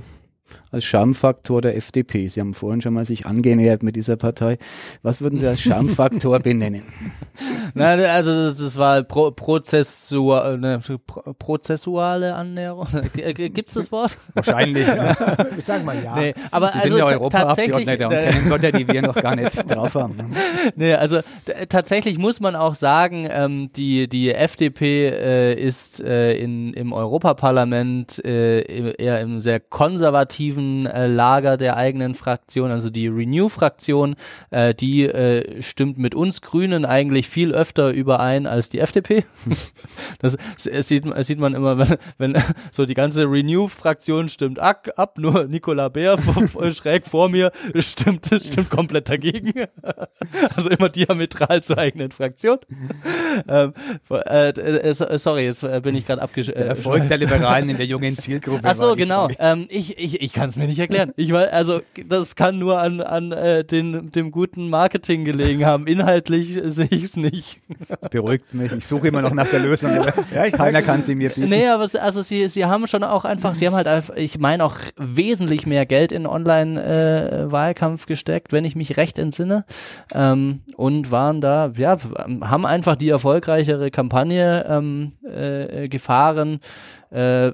[0.71, 2.27] als Schamfaktor der FDP.
[2.27, 4.57] Sie haben vorhin schon mal sich angenähert mit dieser Partei.
[5.03, 6.83] Was würden Sie als Schamfaktor benennen?
[7.73, 12.87] Na, also das war pro, prozessual, ne, pro, prozessuale Annäherung.
[13.13, 14.17] G- Gibt's das Wort?
[14.33, 14.87] Wahrscheinlich.
[14.87, 15.15] Ja.
[15.57, 16.15] ich sag mal ja.
[16.15, 19.69] Nee, aber Sie also sind ja Europaabgeordneter und kennen Wörter, die wir noch gar nicht
[19.69, 20.15] drauf haben.
[20.75, 21.19] Nee, also
[21.69, 28.23] tatsächlich muss man auch sagen, ähm, die, die FDP äh, ist äh, in, im Europaparlament
[28.23, 28.61] äh,
[28.93, 34.15] eher im sehr konservativen äh, Lager der eigenen Fraktion, also die Renew-Fraktion,
[34.49, 39.23] äh, die äh, stimmt mit uns Grünen eigentlich viel öfter überein als die FDP.
[40.19, 44.87] Das, das sieht, das sieht man immer, wenn, wenn so die ganze Renew-Fraktion stimmt ab,
[44.95, 46.17] ab nur Nicola Bär
[46.73, 49.51] schräg vor mir stimmt, stimmt komplett dagegen.
[50.55, 52.59] Also immer diametral zur eigenen Fraktion.
[53.47, 53.73] ähm,
[54.11, 56.47] äh, äh, so- sorry, jetzt äh, bin ich gerade abgesch...
[56.47, 58.61] Der Erfolg der Liberalen in der jungen Zielgruppe.
[58.63, 59.27] Ach so, genau.
[59.39, 61.11] Ähm, ich ich, ich kann es mir nicht erklären.
[61.17, 65.87] Ich weiß, also das kann nur an, an äh, den, dem guten Marketing gelegen haben.
[65.87, 67.61] Inhaltlich sehe ich es nicht.
[68.11, 68.71] Beruhigt mich.
[68.71, 69.91] Ich suche immer noch nach der Lösung.
[69.91, 71.49] aber Ja, ich Keiner kann sie mir bieten.
[71.49, 74.37] Nee, aber es- also sie, sie haben schon auch einfach, sie haben halt einfach, ich
[74.39, 79.65] meine auch wesentlich mehr Geld in Online-Wahlkampf gesteckt, wenn ich mich recht entsinne.
[80.13, 81.97] Ähm, und waren da, ja,
[82.41, 86.59] haben einfach die erfolgreichere Kampagne ähm, äh, gefahren.
[87.11, 87.51] Äh,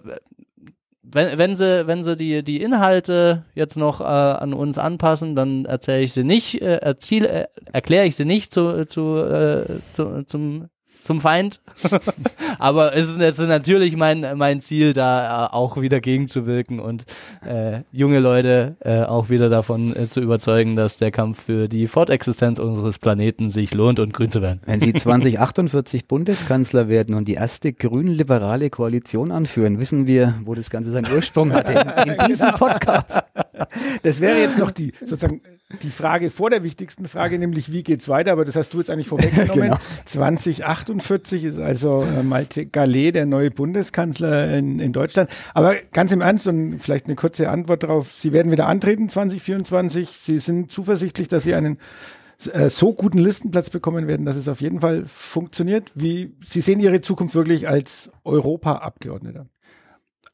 [1.12, 5.66] wenn, wenn sie, wenn sie die, die Inhalte jetzt noch äh, an uns anpassen, dann
[5.66, 10.24] erzähle ich sie nicht, äh, erziele, äh, erkläre ich sie nicht zu, zu, äh, zu,
[10.26, 10.68] zum,
[11.08, 11.62] zum Feind.
[12.60, 17.06] Aber es ist, es ist natürlich mein, mein Ziel, da äh, auch wieder gegenzuwirken und
[17.46, 21.88] äh, junge Leute äh, auch wieder davon äh, zu überzeugen, dass der Kampf für die
[21.88, 24.60] Fortexistenz unseres Planeten sich lohnt und grün zu werden.
[24.66, 30.70] Wenn Sie 2048 Bundeskanzler werden und die erste grün-liberale Koalition anführen, wissen wir, wo das
[30.70, 31.70] Ganze seinen Ursprung hat.
[31.70, 33.24] In, in diesem Podcast.
[34.04, 35.42] Das wäre jetzt noch die sozusagen
[35.84, 38.32] die Frage vor der wichtigsten Frage, nämlich wie geht's weiter?
[38.32, 39.48] Aber das hast du jetzt eigentlich vorweggenommen.
[39.58, 39.78] Genau.
[40.06, 45.30] 2048 ist also äh, Malte Gallet der neue Bundeskanzler in, in Deutschland.
[45.54, 48.14] Aber ganz im Ernst und vielleicht eine kurze Antwort darauf.
[48.14, 50.10] Sie werden wieder antreten 2024.
[50.10, 51.80] Sie sind zuversichtlich, dass Sie einen
[52.54, 55.92] äh, so guten Listenplatz bekommen werden, dass es auf jeden Fall funktioniert.
[55.96, 59.48] Wie Sie sehen Ihre Zukunft wirklich als Europaabgeordneter?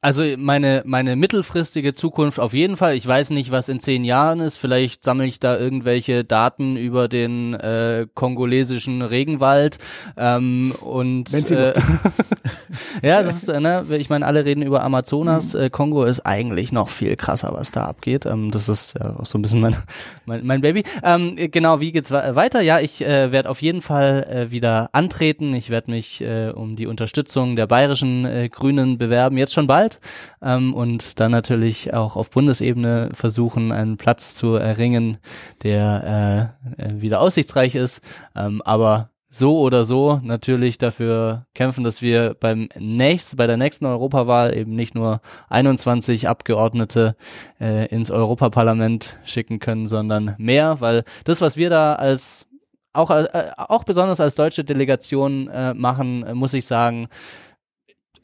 [0.03, 2.97] Also meine, meine mittelfristige Zukunft auf jeden Fall.
[2.97, 4.57] Ich weiß nicht, was in zehn Jahren ist.
[4.57, 9.79] Vielleicht sammle ich da irgendwelche Daten über den äh, kongolesischen Regenwald.
[10.17, 11.73] Ähm, und äh,
[13.01, 15.53] ja, das ist, äh, ne, ich meine, alle reden über Amazonas.
[15.53, 18.25] Äh, Kongo ist eigentlich noch viel krasser, was da abgeht.
[18.25, 19.75] Ähm, das ist ja auch so ein bisschen mein,
[20.25, 20.83] mein, mein Baby.
[21.03, 22.61] Ähm, genau, wie geht's weiter?
[22.61, 25.53] Ja, ich äh, werde auf jeden Fall äh, wieder antreten.
[25.53, 29.99] Ich werde mich äh, um die Unterstützung der bayerischen äh, Grünen bewerben, jetzt schon bald.
[30.41, 35.17] Ähm, und dann natürlich auch auf Bundesebene versuchen, einen Platz zu erringen,
[35.63, 38.01] der äh, äh wieder aussichtsreich ist.
[38.35, 43.85] Ähm, aber so oder so natürlich dafür kämpfen, dass wir beim nächsten, bei der nächsten
[43.85, 47.15] Europawahl eben nicht nur 21 Abgeordnete
[47.59, 52.45] äh, ins Europaparlament schicken können, sondern mehr, weil das, was wir da als
[52.93, 57.07] auch, äh, auch besonders als deutsche Delegation äh, machen, muss ich sagen,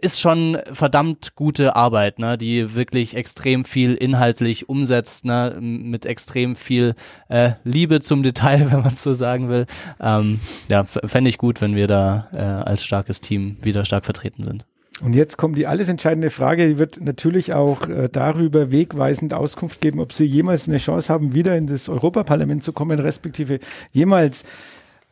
[0.01, 6.55] ist schon verdammt gute Arbeit, ne, die wirklich extrem viel inhaltlich umsetzt, ne, mit extrem
[6.55, 6.95] viel
[7.29, 9.65] äh, Liebe zum Detail, wenn man so sagen will.
[9.99, 10.39] Ähm,
[10.69, 14.65] ja, fände ich gut, wenn wir da äh, als starkes Team wieder stark vertreten sind.
[15.01, 19.79] Und jetzt kommt die alles entscheidende Frage, die wird natürlich auch äh, darüber wegweisend Auskunft
[19.79, 23.59] geben, ob Sie jemals eine Chance haben, wieder in das Europaparlament zu kommen, respektive
[23.91, 24.43] jemals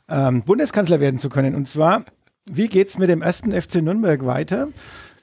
[0.09, 1.55] ähm, Bundeskanzler werden zu können.
[1.55, 2.03] Und zwar
[2.51, 4.69] wie geht's mit dem ersten FC Nürnberg weiter?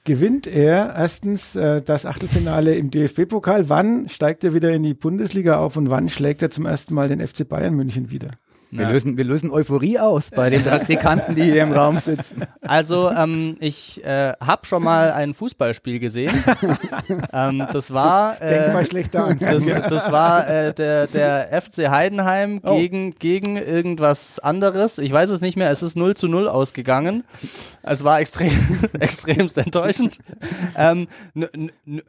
[0.03, 3.69] Gewinnt er erstens äh, das Achtelfinale im DFB-Pokal?
[3.69, 7.07] Wann steigt er wieder in die Bundesliga auf und wann schlägt er zum ersten Mal
[7.07, 8.31] den FC Bayern München wieder?
[8.77, 12.43] Wir lösen, wir lösen Euphorie aus bei den Praktikanten, die hier im Raum sitzen.
[12.61, 16.33] Also ähm, ich äh, habe schon mal ein Fußballspiel gesehen.
[17.33, 19.39] ähm, das war äh, Denk mal schlechter an.
[19.39, 22.75] Das, das war äh, der, der FC Heidenheim oh.
[22.75, 24.97] gegen, gegen irgendwas anderes.
[24.97, 25.69] Ich weiß es nicht mehr.
[25.69, 27.23] Es ist 0 zu 0 ausgegangen.
[27.83, 28.51] Es war extrem
[28.99, 30.19] extremst enttäuschend.
[30.75, 31.07] Ähm,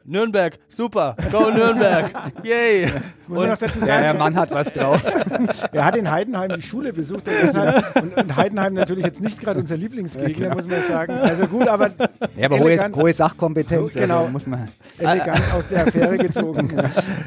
[0.05, 1.15] Nürnberg, super.
[1.31, 2.11] Go Nürnberg.
[2.43, 2.91] Yay.
[3.27, 5.01] Und der, der Mann hat was drauf.
[5.71, 9.39] er hat in Heidenheim die Schule besucht und, deshalb, und, und Heidenheim natürlich jetzt nicht
[9.39, 11.13] gerade unser Lieblingsgegner, ja, muss man sagen.
[11.13, 11.91] Also gut, aber.
[12.35, 13.95] Ja, aber elegant, hohe, hohe Sachkompetenz.
[13.95, 14.19] Also genau.
[14.19, 14.69] Also muss man.
[14.97, 16.69] Elegant aus der Affäre gezogen.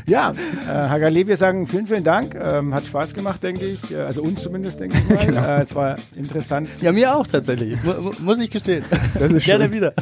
[0.06, 0.32] ja,
[0.68, 2.34] äh, Hagale, wir sagen vielen, vielen Dank.
[2.34, 3.92] Ähm, hat Spaß gemacht, denke ich.
[3.92, 5.26] Äh, also uns zumindest, denke ich mal.
[5.26, 5.46] Genau.
[5.46, 6.68] Äh, es war interessant.
[6.80, 7.78] Ja, mir auch tatsächlich.
[8.20, 8.84] Muss ich gestehen.
[9.18, 9.92] Das ist Gerne wieder.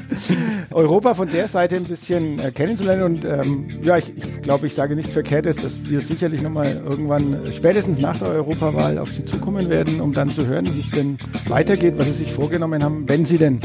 [0.70, 4.74] Europa von der Seite ein bisschen äh, kennenzulernen und ähm, ja, ich, ich glaube, ich
[4.74, 9.24] sage nichts Verkehrtes, dass wir sicherlich nochmal irgendwann, äh, spätestens nach der Europawahl, auf Sie
[9.24, 13.08] zukommen werden, um dann zu hören, wie es denn weitergeht, was Sie sich vorgenommen haben,
[13.08, 13.60] wenn Sie denn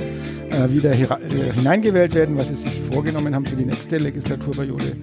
[0.50, 4.96] äh, wieder hier, äh, hineingewählt werden, was Sie sich vorgenommen haben für die nächste Legislaturperiode.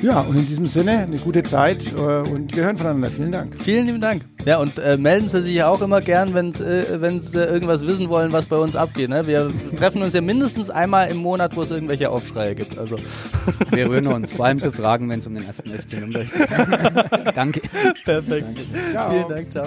[0.00, 3.10] Ja, und in diesem Sinne eine gute Zeit äh, und wir hören voneinander.
[3.10, 3.58] Vielen Dank.
[3.58, 4.22] Vielen lieben Dank.
[4.44, 8.32] Ja, und äh, melden Sie sich auch immer gern, wenn äh, Sie irgendwas wissen wollen,
[8.32, 9.08] was bei uns abgeht.
[9.08, 9.26] Ne?
[9.26, 12.78] Wir treffen uns ja mindestens einmal im Monat, wo es irgendwelche Aufschreie gibt.
[12.78, 12.96] Also.
[13.70, 17.36] Wir rühren uns, vor allem zu fragen, wenn es um den ersten FC Nürnberg geht.
[17.36, 17.60] Danke.
[18.04, 18.46] Perfekt.
[18.46, 18.90] Danke.
[18.90, 19.10] Ciao.
[19.10, 19.66] Vielen Dank, ciao.